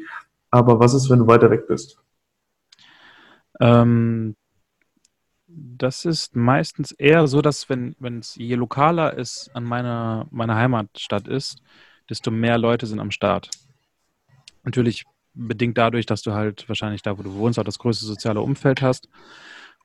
[0.50, 2.00] Aber was ist, wenn du weiter weg bist?
[3.60, 4.36] Ähm,
[5.56, 11.28] das ist meistens eher so, dass wenn es je lokaler es an meiner, meiner Heimatstadt
[11.28, 11.62] ist,
[12.10, 13.49] desto mehr Leute sind am Start.
[14.64, 18.41] Natürlich bedingt dadurch, dass du halt wahrscheinlich da, wo du wohnst, auch das größte soziale
[18.41, 19.10] Umfeld hast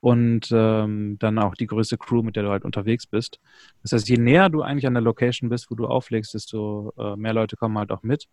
[0.01, 3.39] und ähm, dann auch die größte Crew, mit der du halt unterwegs bist.
[3.83, 7.17] Das heißt, je näher du eigentlich an der Location bist, wo du auflegst, desto äh,
[7.17, 8.27] mehr Leute kommen halt auch mit.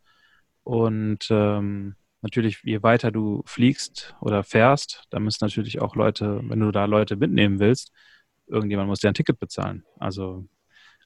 [0.63, 6.59] Und ähm, natürlich, je weiter du fliegst oder fährst, da müssen natürlich auch Leute, wenn
[6.59, 7.91] du da Leute mitnehmen willst,
[8.47, 9.84] irgendjemand muss dir ein Ticket bezahlen.
[9.99, 10.45] Also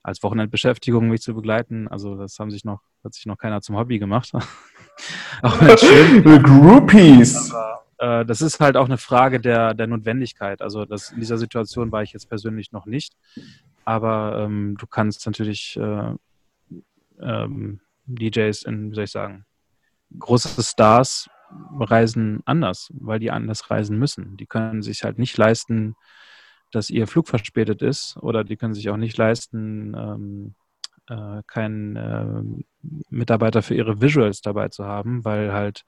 [0.03, 3.77] als Wochenendbeschäftigung mich zu begleiten, also das haben sich noch, hat sich noch keiner zum
[3.77, 4.31] Hobby gemacht.
[5.41, 6.23] auch schön.
[6.43, 7.53] Groupies.
[7.53, 10.61] Aber, äh, das ist halt auch eine Frage der, der Notwendigkeit.
[10.61, 13.13] Also das, in dieser Situation war ich jetzt persönlich noch nicht.
[13.85, 16.15] Aber ähm, du kannst natürlich äh,
[17.19, 19.45] ähm, DJs in, wie soll ich sagen,
[20.17, 21.29] große Stars
[21.79, 24.37] reisen anders, weil die anders reisen müssen.
[24.37, 25.95] Die können sich halt nicht leisten,
[26.71, 30.55] dass ihr Flug verspätet ist oder die können sich auch nicht leisten, ähm,
[31.09, 32.63] äh, keinen äh,
[33.09, 35.83] Mitarbeiter für ihre Visuals dabei zu haben, weil halt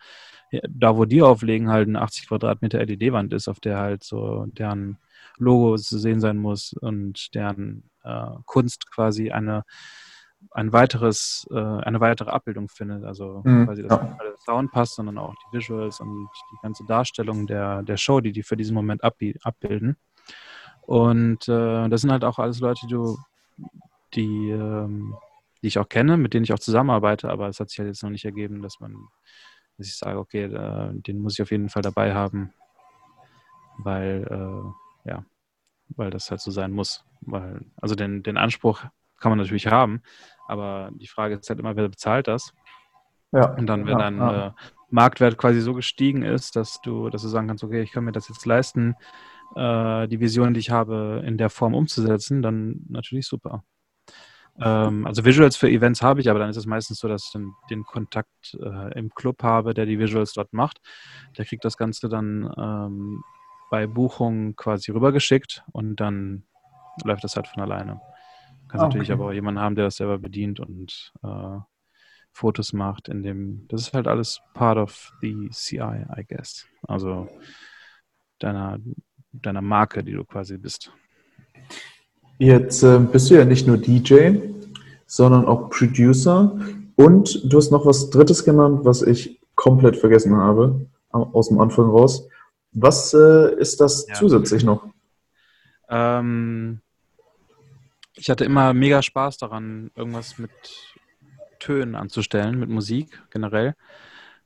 [0.69, 4.97] da, wo die auflegen, halt eine 80 Quadratmeter LED-Wand ist, auf der halt so deren
[5.37, 9.63] Logo zu sehen sein muss und deren äh, Kunst quasi eine
[10.51, 13.03] ein weiteres, äh, eine weitere Abbildung findet.
[13.03, 14.03] Also mhm, quasi, dass ja.
[14.03, 17.97] nicht nur der Sound passt, sondern auch die Visuals und die ganze Darstellung der, der
[17.97, 19.97] Show, die die für diesen Moment abbilden.
[20.81, 23.15] Und äh, das sind halt auch alles Leute, die
[24.13, 25.15] die, ähm,
[25.61, 28.03] die ich auch kenne, mit denen ich auch zusammenarbeite, aber es hat sich halt jetzt
[28.03, 28.95] noch nicht ergeben, dass man
[29.77, 32.53] dass ich sage, okay, da, den muss ich auf jeden Fall dabei haben,
[33.77, 35.25] weil, äh, ja,
[35.89, 37.03] weil das halt so sein muss.
[37.21, 38.83] Weil, also den, den Anspruch
[39.19, 40.01] kann man natürlich haben,
[40.47, 42.53] aber die Frage ist halt immer, wer bezahlt das?
[43.31, 43.53] Ja.
[43.55, 44.47] Und dann, wenn ja, dann ja.
[44.47, 44.51] Äh,
[44.89, 48.11] Marktwert quasi so gestiegen ist, dass du, dass du sagen kannst, okay, ich kann mir
[48.11, 48.95] das jetzt leisten,
[49.55, 53.63] äh, die Vision, die ich habe, in der Form umzusetzen, dann natürlich super.
[54.59, 57.31] Ähm, also Visuals für Events habe ich, aber dann ist es meistens so, dass ich
[57.31, 60.79] dann den Kontakt äh, im Club habe, der die Visuals dort macht.
[61.37, 63.23] Der kriegt das Ganze dann ähm,
[63.71, 66.43] bei Buchung quasi rübergeschickt und dann
[67.03, 67.99] läuft das halt von alleine.
[68.73, 68.97] Kannst ah, okay.
[68.97, 71.59] natürlich aber auch jemanden haben, der das selber bedient und äh,
[72.31, 76.65] Fotos macht, in dem, das ist halt alles part of the CI, I guess.
[76.87, 77.29] Also
[78.39, 78.79] deiner,
[79.31, 80.91] deiner Marke, die du quasi bist.
[82.39, 84.37] Jetzt äh, bist du ja nicht nur DJ,
[85.05, 86.57] sondern auch Producer
[86.95, 91.91] und du hast noch was Drittes genannt, was ich komplett vergessen habe, aus dem Anfang
[91.91, 92.27] raus.
[92.71, 94.15] Was äh, ist das ja.
[94.15, 94.87] zusätzlich noch?
[95.89, 96.81] Ähm,
[98.23, 100.49] ich hatte immer mega Spaß daran, irgendwas mit
[101.59, 103.75] Tönen anzustellen, mit Musik generell.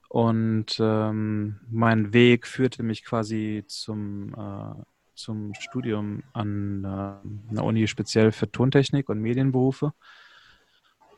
[0.09, 4.81] Und ähm, mein Weg führte mich quasi zum äh,
[5.13, 9.93] zum Studium an äh, einer Uni speziell für Tontechnik und Medienberufe.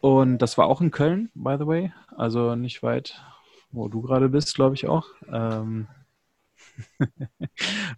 [0.01, 1.93] Und das war auch in Köln, by the way.
[2.17, 3.23] Also nicht weit,
[3.71, 5.07] wo du gerade bist, glaube ich auch.
[5.31, 5.87] Ähm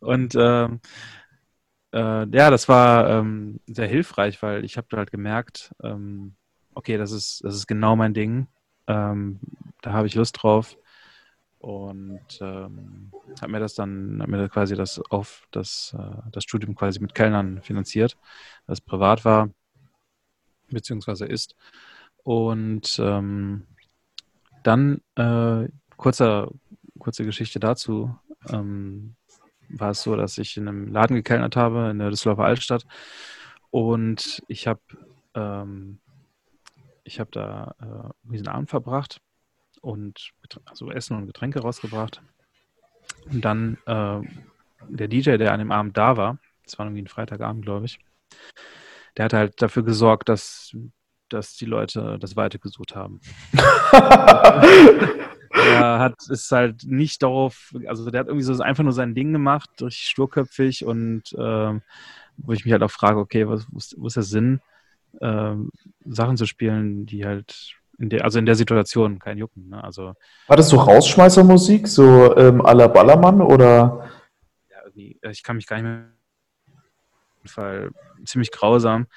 [0.01, 0.81] und ähm,
[1.93, 6.35] äh, ja, das war ähm, sehr hilfreich, weil ich habe halt gemerkt, ähm,
[6.73, 8.47] okay, das ist, das ist genau mein Ding.
[8.87, 9.39] Ähm,
[9.81, 10.77] da habe ich Lust drauf
[11.59, 16.75] und ähm, hat mir das dann, hat mir quasi das auf das, äh, das Studium
[16.75, 18.17] quasi mit Kellnern finanziert,
[18.67, 19.49] das privat war,
[20.69, 21.55] beziehungsweise ist.
[22.23, 23.67] Und ähm,
[24.63, 25.67] dann äh,
[25.97, 26.49] kurzer,
[26.99, 28.15] kurze Geschichte dazu.
[28.49, 29.15] Ähm,
[29.79, 32.85] war es so, dass ich in einem Laden gekellnert habe in der Düsseldorfer Altstadt
[33.69, 34.81] und ich habe
[35.33, 35.99] ähm,
[37.03, 39.19] ich habe da äh, diesen Abend verbracht
[39.81, 40.31] und
[40.65, 42.21] also Essen und Getränke rausgebracht.
[43.25, 44.21] Und dann äh,
[44.87, 47.99] der DJ, der an dem Abend da war, das war irgendwie ein Freitagabend, glaube ich,
[49.17, 50.75] der hat halt dafür gesorgt, dass,
[51.29, 53.19] dass die Leute das Weite gesucht haben.
[55.53, 59.31] er hat ist halt nicht darauf, also der hat irgendwie so einfach nur sein Ding
[59.31, 61.79] gemacht, durch sturköpfig und äh,
[62.37, 64.61] wo ich mich halt auch frage, okay, was, wo ist der Sinn,
[65.19, 65.53] äh,
[66.05, 69.69] Sachen zu spielen, die halt in der, also in der Situation kein Jucken.
[69.69, 69.83] Ne?
[69.83, 70.15] Also,
[70.47, 74.09] War das so Rausschmeißermusik, so ähm, à la Ballermann oder?
[74.69, 76.07] Ja, irgendwie, äh, ich kann mich gar nicht mehr.
[76.67, 77.91] Auf jeden Fall
[78.25, 79.07] ziemlich grausam.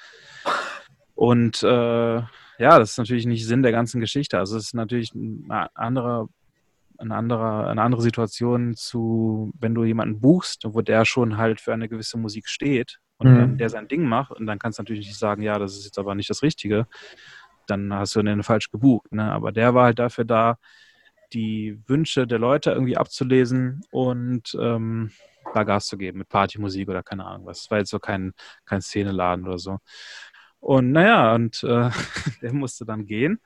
[1.15, 2.21] Und äh,
[2.57, 4.37] ja, das ist natürlich nicht Sinn der ganzen Geschichte.
[4.37, 6.27] Also es ist natürlich ein anderer
[6.97, 11.73] eine andere, eine andere Situation zu, wenn du jemanden buchst, wo der schon halt für
[11.73, 13.57] eine gewisse Musik steht und mhm.
[13.57, 15.99] der sein Ding macht und dann kannst du natürlich nicht sagen, ja, das ist jetzt
[15.99, 16.87] aber nicht das Richtige,
[17.67, 19.11] dann hast du den falsch gebucht.
[19.11, 19.31] Ne?
[19.31, 20.57] Aber der war halt dafür da,
[21.33, 25.11] die Wünsche der Leute irgendwie abzulesen und ähm,
[25.53, 27.61] da Gas zu geben mit Partymusik oder keine Ahnung was.
[27.61, 28.33] Es war jetzt so kein,
[28.65, 29.79] kein Szeneladen oder so.
[30.65, 31.91] Und naja, und äh,
[32.41, 33.39] der musste dann gehen.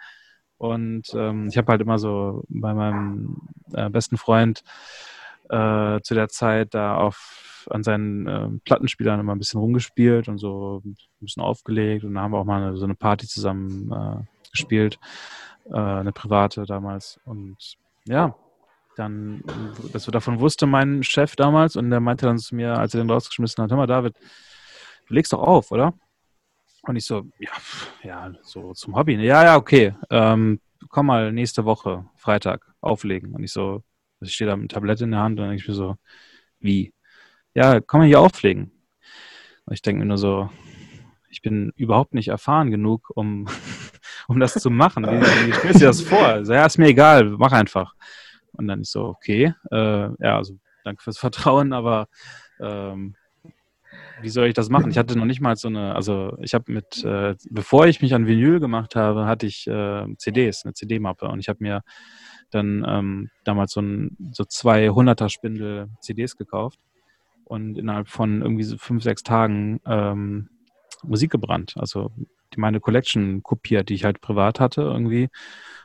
[0.57, 3.41] Und ähm, ich habe halt immer so bei meinem
[3.73, 4.63] äh, besten Freund
[5.49, 10.37] äh, zu der Zeit da auf an seinen äh, Plattenspielern immer ein bisschen rumgespielt und
[10.37, 12.05] so ein bisschen aufgelegt.
[12.05, 14.97] Und da haben wir auch mal eine, so eine Party zusammen äh, gespielt,
[15.69, 17.19] äh, eine private damals.
[17.25, 17.57] Und
[18.05, 18.33] ja,
[18.95, 19.43] dann,
[19.91, 23.03] dass wir davon wusste mein Chef damals und der meinte dann zu mir, als er
[23.03, 24.15] den rausgeschmissen hat, hör mal David,
[25.07, 25.93] du legst doch auf, oder?
[26.83, 27.51] Und ich so, ja,
[28.03, 29.15] ja, so zum Hobby.
[29.15, 29.93] Ja, ja, okay.
[30.09, 33.33] Ähm, komm mal nächste Woche, Freitag, auflegen.
[33.33, 33.83] Und ich so,
[34.21, 35.97] ich stehe da mit einem Tablett in der Hand und dann denke ich mir so,
[36.59, 36.93] wie?
[37.53, 38.71] Ja, komm mal hier auflegen.
[39.65, 40.49] Und ich denke mir nur so,
[41.29, 43.47] ich bin überhaupt nicht erfahren genug, um,
[44.27, 45.05] um das zu machen.
[45.05, 46.25] Wie, stellst du das vor?
[46.25, 47.93] Also, ja, ist mir egal, mach einfach.
[48.53, 52.07] Und dann ist so, okay, äh, ja, also danke fürs Vertrauen, aber
[52.59, 53.15] ähm,
[54.21, 54.91] wie soll ich das machen?
[54.91, 58.13] Ich hatte noch nicht mal so eine, also ich habe mit, äh, bevor ich mich
[58.13, 61.81] an Vinyl gemacht habe, hatte ich äh, CDs, eine CD-Mappe und ich habe mir
[62.51, 66.79] dann ähm, damals so, ein, so zwei 100er Spindel CDs gekauft
[67.45, 70.49] und innerhalb von irgendwie so fünf, sechs Tagen ähm,
[71.03, 71.73] Musik gebrannt.
[71.77, 72.11] Also
[72.55, 75.29] meine Collection kopiert, die ich halt privat hatte irgendwie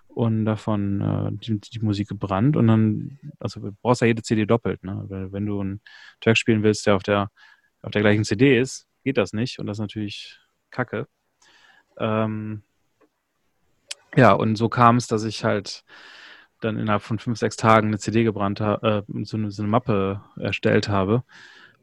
[0.09, 4.47] und davon äh, die, die, Musik gebrannt und dann, also du brauchst ja jede CD
[4.47, 5.05] doppelt, ne?
[5.09, 5.81] Weil wenn du einen
[6.21, 7.31] Track spielen willst, der auf der
[7.85, 10.39] auf der gleichen CD ist, geht das nicht und das ist natürlich
[10.71, 11.07] Kacke.
[11.99, 12.63] Ähm,
[14.17, 15.85] ja, und so kam es, dass ich halt
[16.61, 19.71] dann innerhalb von fünf, sechs Tagen eine CD gebrannt habe, äh, so, eine, so eine
[19.71, 21.25] Mappe erstellt habe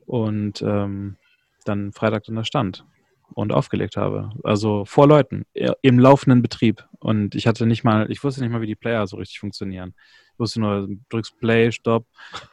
[0.06, 1.18] und ähm,
[1.66, 2.86] dann Freitag dann da stand
[3.34, 4.32] und aufgelegt habe.
[4.43, 6.86] Also vor Leuten, im laufenden Betrieb.
[6.99, 9.93] Und ich hatte nicht mal, ich wusste nicht mal, wie die Player so richtig funktionieren.
[10.34, 12.08] Ich wusste nur, drückst Play, Stopp,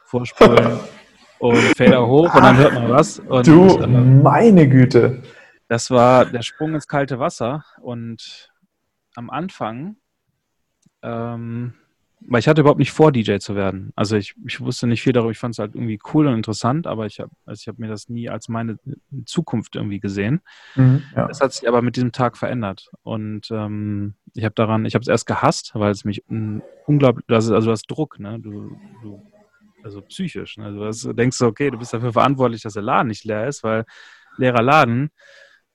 [0.05, 0.79] Vorspulen
[1.39, 3.19] und Fader hoch und dann hört man was.
[3.19, 5.21] Und, du, äh, meine Güte.
[5.67, 8.51] Das war der Sprung ins kalte Wasser und
[9.15, 9.97] am Anfang,
[11.03, 11.73] ähm,
[12.21, 13.93] weil ich hatte überhaupt nicht vor, DJ zu werden.
[13.95, 15.31] Also ich, ich wusste nicht viel darüber.
[15.31, 18.09] Ich fand es halt irgendwie cool und interessant, aber ich habe also hab mir das
[18.09, 18.77] nie als meine
[19.25, 20.41] Zukunft irgendwie gesehen.
[20.75, 21.27] Mhm, ja.
[21.27, 22.89] Das hat sich aber mit diesem Tag verändert.
[23.03, 26.23] Und ähm, ich habe daran, ich habe es erst gehasst, weil es mich
[26.85, 28.39] unglaublich, also du hast Druck, ne?
[28.39, 29.21] Du, du
[29.83, 30.57] also psychisch.
[30.57, 30.65] Ne?
[30.65, 33.85] Also du denkst, okay, du bist dafür verantwortlich, dass der Laden nicht leer ist, weil
[34.37, 35.11] leerer Laden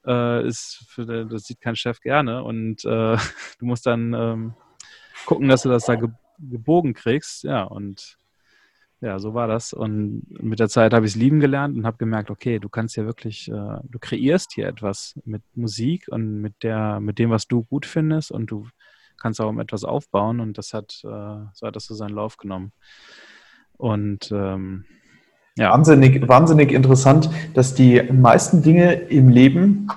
[0.06, 3.16] äh, ist, für, das sieht kein Chef gerne und äh,
[3.58, 4.54] du musst dann ähm,
[5.26, 7.44] gucken, dass du das da ge gebogen kriegst.
[7.44, 8.18] Ja, und
[9.00, 9.72] ja, so war das.
[9.72, 12.96] Und mit der Zeit habe ich es lieben gelernt und habe gemerkt, okay, du kannst
[12.96, 17.46] ja wirklich, äh, du kreierst hier etwas mit Musik und mit der, mit dem, was
[17.46, 18.66] du gut findest und du
[19.16, 22.36] kannst auch um etwas aufbauen und das hat, äh, so hat das so seinen Lauf
[22.36, 22.72] genommen.
[23.84, 24.86] Und ähm,
[25.58, 25.70] ja.
[25.70, 29.88] Wahnsinnig, wahnsinnig interessant, dass die meisten Dinge im Leben,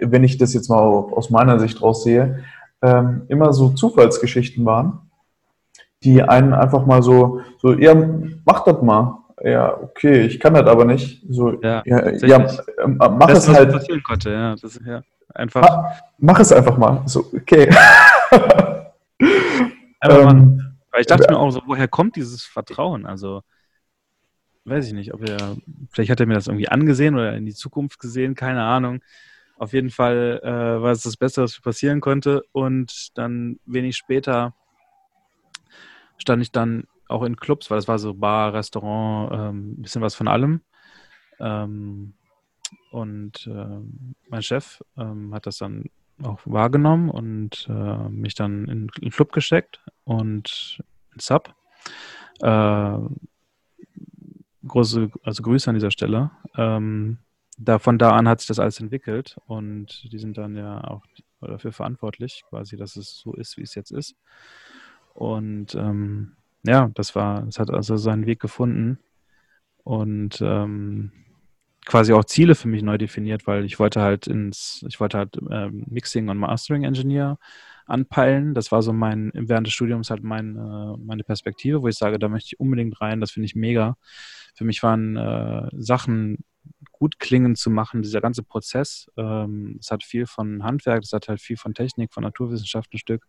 [0.00, 2.42] wenn ich das jetzt mal aus meiner Sicht raussehe,
[2.82, 4.98] ähm, immer so Zufallsgeschichten waren,
[6.02, 7.94] die einen einfach mal so, so, ja,
[8.44, 9.18] mach das mal.
[9.44, 11.24] Ja, okay, ich kann das aber nicht.
[11.30, 12.38] So, ja, ja, ja
[12.98, 13.70] mach das, es halt.
[13.70, 15.02] Passieren konnte, ja, das, ja,
[15.32, 15.62] einfach.
[15.62, 15.84] Mach,
[16.18, 17.02] mach, es einfach mal.
[17.06, 17.70] So, okay.
[20.02, 20.59] ähm,
[20.90, 23.06] weil ich dachte mir auch so, woher kommt dieses Vertrauen?
[23.06, 23.42] Also,
[24.64, 25.56] weiß ich nicht, ob er,
[25.90, 29.00] vielleicht hat er mir das irgendwie angesehen oder in die Zukunft gesehen, keine Ahnung.
[29.56, 32.42] Auf jeden Fall äh, war es das Beste, was passieren konnte.
[32.52, 34.54] Und dann wenig später
[36.16, 40.02] stand ich dann auch in Clubs, weil es war so Bar, Restaurant, ähm, ein bisschen
[40.02, 40.62] was von allem.
[41.40, 42.14] Ähm,
[42.90, 43.80] und äh,
[44.28, 45.84] mein Chef ähm, hat das dann
[46.22, 50.82] auch wahrgenommen und äh, mich dann in, den Club gesteckt und
[51.14, 51.54] in Sub.
[52.40, 52.98] Äh,
[54.66, 56.30] große, also Grüße an dieser Stelle.
[56.56, 57.18] Ähm,
[57.58, 61.04] da, von da an hat sich das alles entwickelt und die sind dann ja auch
[61.40, 64.16] dafür verantwortlich, quasi, dass es so ist, wie es jetzt ist.
[65.14, 68.98] Und ähm, ja, das war, es hat also seinen Weg gefunden
[69.82, 71.12] und ähm,
[71.86, 75.38] quasi auch Ziele für mich neu definiert, weil ich wollte halt ins, ich wollte halt
[75.50, 77.38] ähm, Mixing und Mastering Engineer
[77.86, 78.54] anpeilen.
[78.54, 82.18] Das war so mein, während des Studiums halt mein, äh, meine Perspektive, wo ich sage,
[82.18, 83.96] da möchte ich unbedingt rein, das finde ich mega.
[84.54, 86.44] Für mich waren äh, Sachen
[86.92, 89.10] gut klingen zu machen, dieser ganze Prozess.
[89.16, 93.26] Ähm, hat viel von Handwerk, es hat halt viel von Technik, von Naturwissenschaft ein Stück.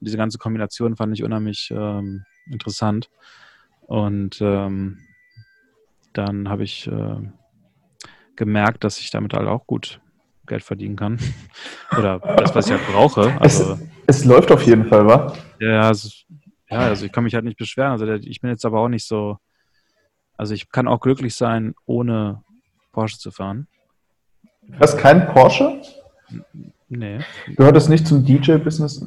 [0.00, 3.10] Und diese ganze Kombination fand ich unheimlich ähm, interessant.
[3.82, 4.98] Und ähm,
[6.12, 7.16] dann habe ich äh,
[8.36, 10.00] gemerkt, dass ich damit halt auch gut
[10.46, 11.18] Geld verdienen kann.
[11.98, 13.32] Oder das, was ich halt brauche.
[13.40, 15.32] Also, es, es läuft auf jeden Fall, wa?
[15.60, 16.08] Ja, also,
[16.72, 17.92] ja, also ich kann mich halt nicht beschweren.
[17.92, 19.36] Also ich bin jetzt aber auch nicht so.
[20.36, 22.42] Also ich kann auch glücklich sein, ohne
[22.92, 23.68] Porsche zu fahren.
[24.62, 25.82] Du hast keinen Porsche?
[26.88, 27.20] Nee.
[27.56, 29.06] Gehört das nicht zum DJ-Business?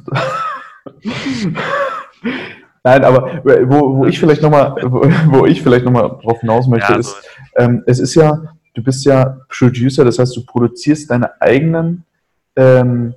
[2.84, 5.02] Nein, aber wo, wo ich vielleicht nochmal, wo,
[5.32, 8.82] wo ich vielleicht nochmal drauf hinaus möchte, ja, also, ist, ähm, es ist ja, du
[8.82, 12.04] bist ja Producer, das heißt, du produzierst deine eigenen
[12.54, 13.14] ähm,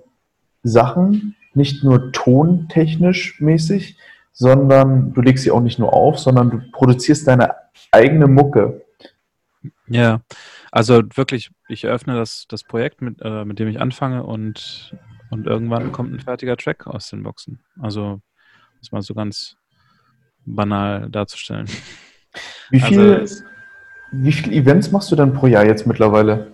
[0.63, 3.97] Sachen, nicht nur tontechnisch mäßig,
[4.31, 7.55] sondern du legst sie auch nicht nur auf, sondern du produzierst deine
[7.91, 8.85] eigene Mucke.
[9.87, 10.21] Ja,
[10.71, 14.95] also wirklich, ich eröffne das, das Projekt, mit, äh, mit dem ich anfange und,
[15.29, 17.59] und irgendwann kommt ein fertiger Track aus den Boxen.
[17.81, 18.21] Also,
[18.79, 19.57] das mal so ganz
[20.45, 21.67] banal darzustellen.
[22.69, 23.43] Wie viel, also,
[24.11, 26.53] wie viele Events machst du denn pro Jahr jetzt mittlerweile?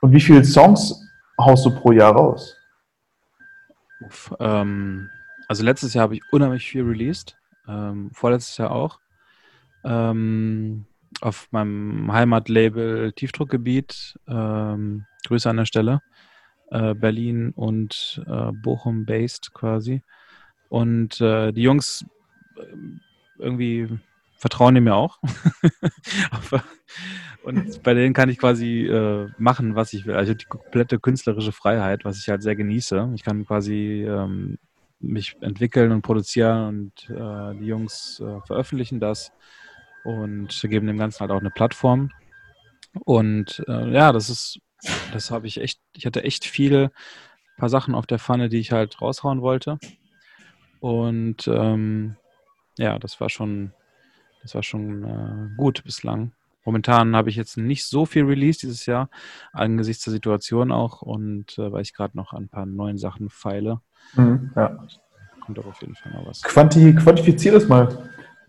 [0.00, 1.08] Und wie viele Songs
[1.38, 2.56] haust du pro Jahr raus?
[4.00, 5.08] Uff, ähm,
[5.48, 7.36] also letztes Jahr habe ich unheimlich viel released.
[7.68, 8.98] Ähm, vorletztes Jahr auch.
[9.84, 10.86] Ähm,
[11.20, 14.18] auf meinem Heimatlabel Tiefdruckgebiet.
[14.26, 16.02] Ähm, Grüße an der Stelle.
[16.70, 20.02] Äh, Berlin und äh, Bochum based quasi.
[20.68, 22.04] Und äh, die Jungs
[22.56, 22.76] äh,
[23.38, 23.88] irgendwie
[24.36, 25.18] vertrauen die mir auch.
[27.44, 30.16] und bei denen kann ich quasi äh, machen, was ich will.
[30.16, 33.12] Also die komplette künstlerische Freiheit, was ich halt sehr genieße.
[33.14, 34.58] Ich kann quasi ähm,
[35.00, 39.32] mich entwickeln und produzieren und äh, die Jungs veröffentlichen das
[40.04, 42.10] und geben dem Ganzen halt auch eine Plattform.
[43.04, 44.60] Und äh, ja, das ist,
[45.12, 46.92] das habe ich echt, ich hatte echt viele
[47.56, 49.78] paar Sachen auf der Pfanne, die ich halt raushauen wollte.
[50.80, 52.16] Und ähm,
[52.78, 53.72] ja, das war schon,
[54.44, 56.32] das war schon äh, gut bislang.
[56.64, 59.10] Momentan habe ich jetzt nicht so viel Release dieses Jahr,
[59.52, 63.28] angesichts der Situation auch und äh, weil ich gerade noch an ein paar neuen Sachen
[63.30, 63.80] feile.
[64.14, 64.78] Mhm, ja.
[65.44, 66.42] Kommt aber auf jeden Fall noch was.
[66.42, 67.88] Quanti quantifizier das mal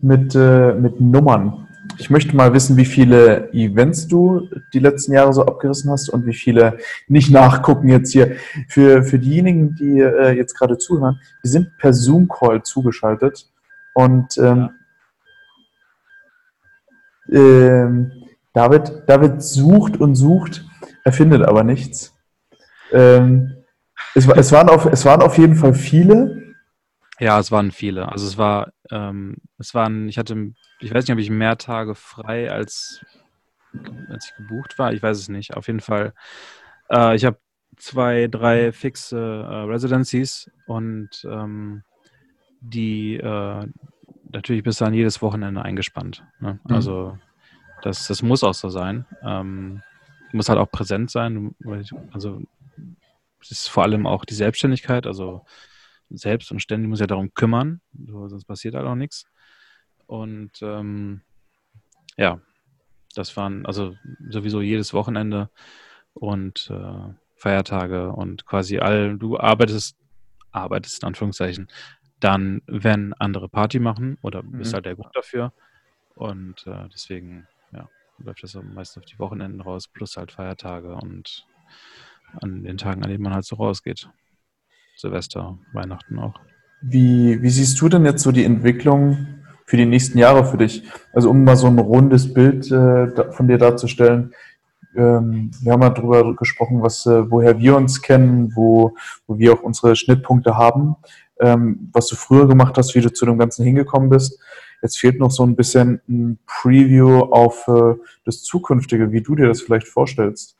[0.00, 1.66] mit, äh, mit Nummern.
[1.98, 6.26] Ich möchte mal wissen, wie viele Events du die letzten Jahre so abgerissen hast und
[6.26, 6.78] wie viele
[7.08, 8.36] nicht nachgucken jetzt hier.
[8.68, 13.50] Für, für diejenigen, die äh, jetzt gerade zuhören, wir sind per Zoom-Call zugeschaltet
[13.94, 14.70] und ähm, ja.
[17.30, 18.12] Ähm,
[18.52, 20.64] David, David sucht und sucht,
[21.04, 22.14] er findet aber nichts.
[22.92, 23.56] Ähm,
[24.14, 26.54] es, es, waren auf, es waren auf jeden Fall viele.
[27.18, 28.10] Ja, es waren viele.
[28.10, 31.94] Also es war, ähm, es waren, ich hatte, ich weiß nicht, ob ich mehr Tage
[31.94, 33.04] frei als,
[34.08, 34.92] als ich gebucht war.
[34.92, 35.56] Ich weiß es nicht.
[35.56, 36.14] Auf jeden Fall.
[36.90, 37.38] Äh, ich habe
[37.76, 41.82] zwei, drei fixe äh, Residencies und ähm,
[42.60, 43.66] die äh,
[44.30, 46.24] natürlich bis dann jedes Wochenende eingespannt.
[46.40, 46.58] Ne?
[46.64, 46.74] Mhm.
[46.74, 47.18] Also
[47.82, 49.06] das, das muss auch so sein.
[49.22, 49.82] Ähm,
[50.32, 51.54] muss halt auch präsent sein.
[52.12, 52.42] Also
[53.40, 55.06] es ist vor allem auch die Selbstständigkeit.
[55.06, 55.44] Also
[56.10, 59.26] selbst und ständig muss ja darum kümmern, sonst passiert halt auch nichts.
[60.06, 61.22] Und ähm,
[62.16, 62.40] ja,
[63.14, 63.96] das waren also
[64.28, 65.50] sowieso jedes Wochenende
[66.14, 69.96] und äh, Feiertage und quasi all, du arbeitest,
[70.52, 71.68] arbeitest in Anführungszeichen,
[72.20, 74.58] dann, wenn andere Party machen oder mhm.
[74.58, 75.52] bist halt der Grund dafür.
[76.14, 77.88] Und äh, deswegen, ja,
[78.18, 81.46] läuft das meist auf die Wochenenden raus, plus halt Feiertage und
[82.40, 84.08] an den Tagen, an denen man halt so rausgeht.
[84.96, 86.34] Silvester, Weihnachten auch.
[86.80, 90.84] Wie, wie siehst du denn jetzt so die Entwicklung für die nächsten Jahre für dich?
[91.12, 94.32] Also um mal so ein rundes Bild äh, von dir darzustellen.
[94.94, 98.94] Ähm, wir haben ja darüber gesprochen, was, äh, woher wir uns kennen, wo,
[99.26, 100.96] wo wir auch unsere Schnittpunkte haben,
[101.40, 104.40] ähm, was du früher gemacht hast, wie du zu dem Ganzen hingekommen bist.
[104.82, 109.48] Jetzt fehlt noch so ein bisschen ein Preview auf äh, das Zukünftige, wie du dir
[109.48, 110.56] das vielleicht vorstellst.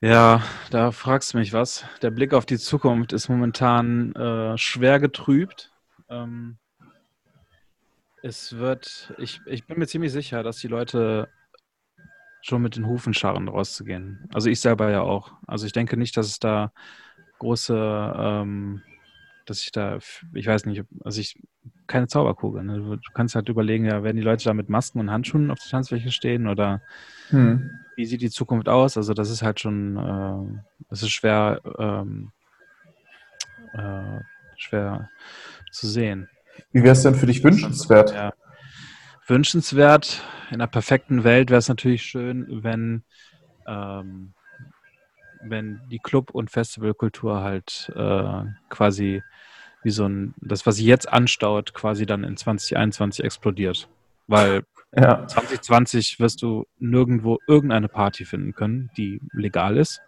[0.00, 1.84] Ja, da fragst du mich was.
[2.02, 5.72] Der Blick auf die Zukunft ist momentan äh, schwer getrübt.
[6.08, 6.58] Ähm,
[8.22, 11.28] es wird, ich, ich bin mir ziemlich sicher, dass die Leute
[12.42, 14.28] schon mit den Hufen scharren, rauszugehen.
[14.32, 15.32] Also ich selber ja auch.
[15.46, 16.72] Also ich denke nicht, dass es da
[17.38, 18.82] große, ähm,
[19.44, 19.98] dass ich da,
[20.34, 21.38] ich weiß nicht, also ich,
[21.86, 22.64] keine Zauberkugel.
[22.64, 22.80] Ne?
[22.80, 25.70] Du, kannst halt überlegen, ja, werden die Leute da mit Masken und Handschuhen auf der
[25.70, 26.82] Tanzfläche stehen oder
[27.30, 28.96] hm wie sieht die Zukunft aus?
[28.96, 32.30] Also das ist halt schon, äh, das ist schwer, ähm,
[33.72, 34.20] äh,
[34.56, 35.08] schwer
[35.72, 36.28] zu sehen.
[36.72, 38.12] Wie wäre es denn für dich wünschenswert?
[38.12, 38.32] Ja.
[39.26, 43.02] Wünschenswert, in einer perfekten Welt wäre es natürlich schön, wenn,
[43.66, 44.34] ähm,
[45.50, 49.22] wenn die Club- und Festivalkultur halt äh, quasi
[49.82, 53.88] wie so ein, das, was sich jetzt anstaut, quasi dann in 2021 explodiert.
[54.26, 55.26] Weil ja.
[55.26, 60.00] 2020 wirst du nirgendwo irgendeine Party finden können, die legal ist.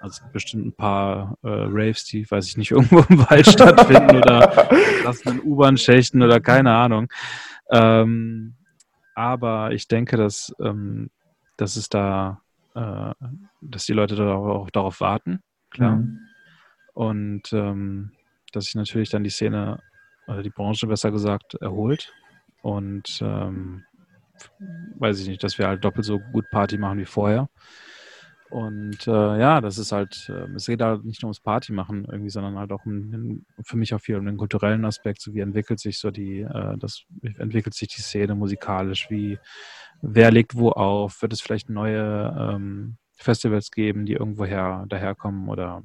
[0.00, 4.68] Also bestimmt ein paar äh, Raves, die, weiß ich nicht, irgendwo im Wald stattfinden oder
[5.04, 7.08] das in U-Bahn-Schächten oder keine Ahnung.
[7.70, 8.54] Ähm,
[9.14, 11.10] aber ich denke, dass, ähm,
[11.56, 12.42] dass es da,
[12.74, 13.14] äh,
[13.60, 15.96] dass die Leute da auch darauf warten, klar.
[15.96, 16.20] Mhm.
[16.92, 18.12] Und ähm,
[18.52, 19.80] dass sich natürlich dann die Szene,
[20.26, 22.12] oder die Branche besser gesagt, erholt.
[22.62, 23.84] Und ähm,
[24.98, 27.48] weiß ich nicht, dass wir halt doppelt so gut Party machen wie vorher.
[28.54, 32.06] Und äh, ja, das ist halt, äh, es geht halt nicht nur ums Party machen
[32.08, 35.40] irgendwie, sondern halt auch um, für mich auch viel um den kulturellen Aspekt, so wie
[35.40, 37.02] entwickelt sich so die, äh, das
[37.36, 39.40] entwickelt sich die Szene musikalisch, wie
[40.02, 45.82] wer legt wo auf, wird es vielleicht neue ähm, Festivals geben, die irgendwoher daherkommen oder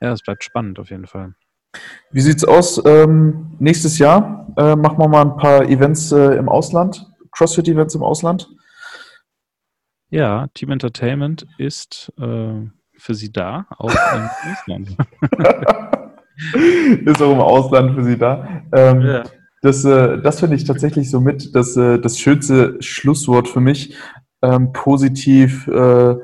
[0.00, 1.34] ja, es bleibt spannend auf jeden Fall.
[2.12, 2.80] Wie sieht's aus?
[2.86, 8.04] Ähm, nächstes Jahr äh, machen wir mal ein paar Events äh, im Ausland, CrossFit-Events im
[8.04, 8.48] Ausland.
[10.10, 12.62] Ja, Team Entertainment ist äh,
[12.96, 13.96] für Sie da, auch im
[14.52, 14.96] Ausland.
[17.06, 18.62] ist auch im Ausland für Sie da.
[18.72, 19.24] Ähm, ja.
[19.62, 23.96] Das, äh, das finde ich tatsächlich so mit das, äh, das schönste Schlusswort für mich.
[24.42, 26.14] Ähm, positiv, äh,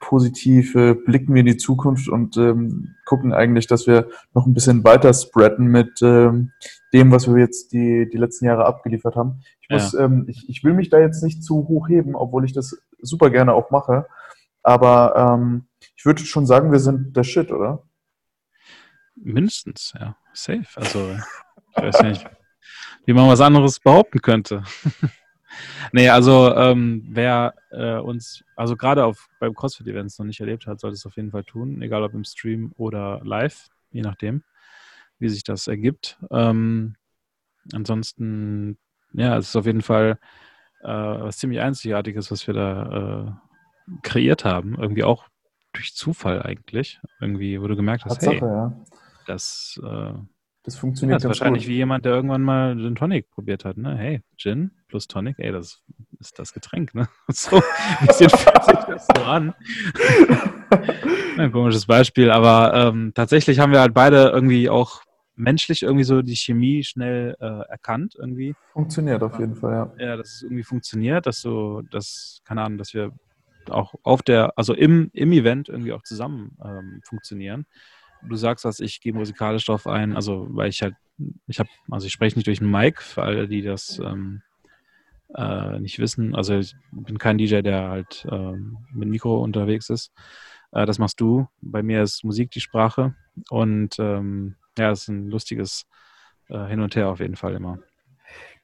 [0.00, 4.84] positiv blicken wir in die Zukunft und ähm, gucken eigentlich, dass wir noch ein bisschen
[4.84, 6.50] weiter spreaden mit ähm,
[6.92, 9.40] dem, was wir jetzt die, die letzten Jahre abgeliefert haben.
[9.62, 10.00] Ich, muss, ja.
[10.00, 13.30] ähm, ich, ich will mich da jetzt nicht zu hoch heben, obwohl ich das super
[13.30, 14.06] gerne auch mache.
[14.62, 17.82] Aber ähm, ich würde schon sagen, wir sind der Shit, oder?
[19.16, 20.16] Mindestens, ja.
[20.32, 20.66] Safe.
[20.74, 21.16] Also,
[21.76, 22.26] ich weiß nicht,
[23.06, 24.64] wie man was anderes behaupten könnte.
[25.92, 30.94] nee, also, ähm, wer äh, uns, also gerade beim CrossFit-Events noch nicht erlebt hat, sollte
[30.94, 34.42] es auf jeden Fall tun, egal ob im Stream oder live, je nachdem
[35.18, 36.18] wie sich das ergibt.
[36.30, 36.96] Ähm,
[37.72, 38.78] ansonsten,
[39.12, 40.18] ja, es ist auf jeden Fall
[40.84, 43.36] äh, was ziemlich Einzigartiges, was wir da
[43.88, 44.76] äh, kreiert haben.
[44.78, 45.24] Irgendwie auch
[45.72, 47.00] durch Zufall eigentlich.
[47.20, 48.84] Irgendwie, wo du gemerkt hast, Tatsache, hey, ja.
[49.26, 50.12] das, äh,
[50.62, 51.70] das funktioniert ja, das wahrscheinlich gut.
[51.70, 53.76] wie jemand, der irgendwann mal Gin Tonic probiert hat.
[53.76, 53.96] Ne?
[53.96, 55.82] Hey, Gin plus Tonic, ey, das
[56.20, 56.94] ist das Getränk.
[56.94, 57.08] Ne?
[57.28, 59.54] So ein bisschen fühlt sich das so an.
[61.38, 65.02] Ein komisches Beispiel, aber ähm, tatsächlich haben wir halt beide irgendwie auch
[65.36, 68.54] menschlich irgendwie so die Chemie schnell äh, erkannt irgendwie.
[68.72, 70.06] Funktioniert auf jeden Fall, ja.
[70.06, 73.12] Ja, dass es irgendwie funktioniert, dass so, dass, keine Ahnung, dass wir
[73.70, 77.66] auch auf der, also im, im Event irgendwie auch zusammen ähm, funktionieren.
[78.22, 80.94] Du sagst, dass ich gehe musikalisch drauf ein, also weil ich halt,
[81.46, 84.42] ich habe, also ich spreche nicht durch einen Mic, für alle, die das ähm,
[85.34, 86.34] äh, nicht wissen.
[86.34, 90.12] Also ich bin kein DJ, der halt ähm, mit Mikro unterwegs ist.
[90.72, 91.48] Äh, das machst du.
[91.60, 93.14] Bei mir ist Musik die Sprache
[93.50, 95.86] und ähm, ja, es ist ein lustiges
[96.48, 97.78] äh, Hin und Her auf jeden Fall immer.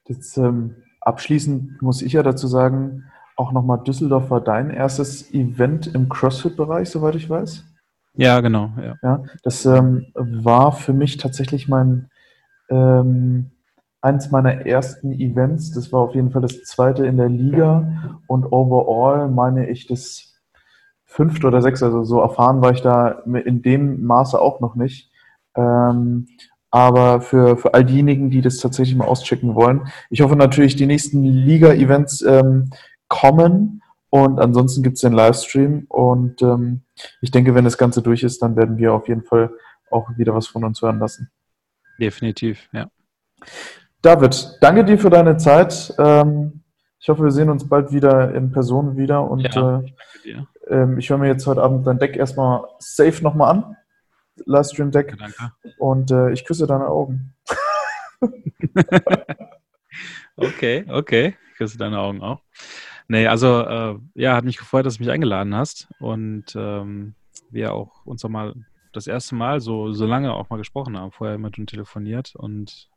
[0.05, 3.05] Das, ähm, abschließend muss ich ja dazu sagen,
[3.35, 7.65] auch nochmal Düsseldorf war dein erstes Event im CrossFit-Bereich, soweit ich weiß.
[8.15, 8.71] Ja, genau.
[8.77, 12.09] Ja, ja das ähm, war für mich tatsächlich mein
[12.69, 13.51] ähm,
[14.01, 15.71] eins meiner ersten Events.
[15.71, 20.39] Das war auf jeden Fall das zweite in der Liga und overall meine ich das
[21.05, 21.85] fünfte oder sechste.
[21.85, 25.10] Also so erfahren war ich da in dem Maße auch noch nicht.
[25.55, 26.27] Ähm,
[26.69, 30.85] aber für, für all diejenigen, die das tatsächlich mal auschecken wollen, ich hoffe natürlich, die
[30.85, 32.69] nächsten Liga-Events ähm,
[33.09, 36.83] kommen und ansonsten gibt es den Livestream und ähm,
[37.21, 39.51] ich denke, wenn das Ganze durch ist, dann werden wir auf jeden Fall
[39.89, 41.29] auch wieder was von uns hören lassen.
[41.99, 42.87] Definitiv, ja.
[44.01, 45.93] David, danke dir für deine Zeit.
[45.99, 46.63] Ähm,
[46.99, 49.81] ich hoffe, wir sehen uns bald wieder in Person wieder und ja,
[50.25, 53.77] äh, äh, ich höre mir jetzt heute Abend dein Deck erstmal safe nochmal an.
[54.45, 55.17] Livestream-Deck.
[55.77, 57.33] Und äh, ich küsse deine Augen.
[60.35, 61.35] okay, okay.
[61.51, 62.41] Ich küsse deine Augen auch.
[63.07, 67.15] Nee, also äh, ja, hat mich gefreut, dass du mich eingeladen hast und ähm,
[67.49, 68.53] wir auch uns auch mal
[68.93, 72.89] das erste Mal so, so lange auch mal gesprochen haben, vorher immer schon telefoniert und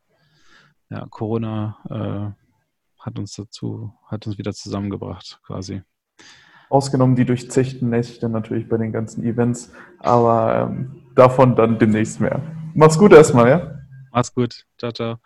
[0.89, 5.83] ja, Corona äh, hat uns dazu, hat uns wieder zusammengebracht quasi.
[6.71, 12.41] Ausgenommen die durchzechten Nächte natürlich bei den ganzen Events, aber ähm, davon dann demnächst mehr.
[12.75, 13.79] Mach's gut erstmal, ja?
[14.13, 14.65] Mach's gut.
[14.79, 15.19] Ciao, ciao.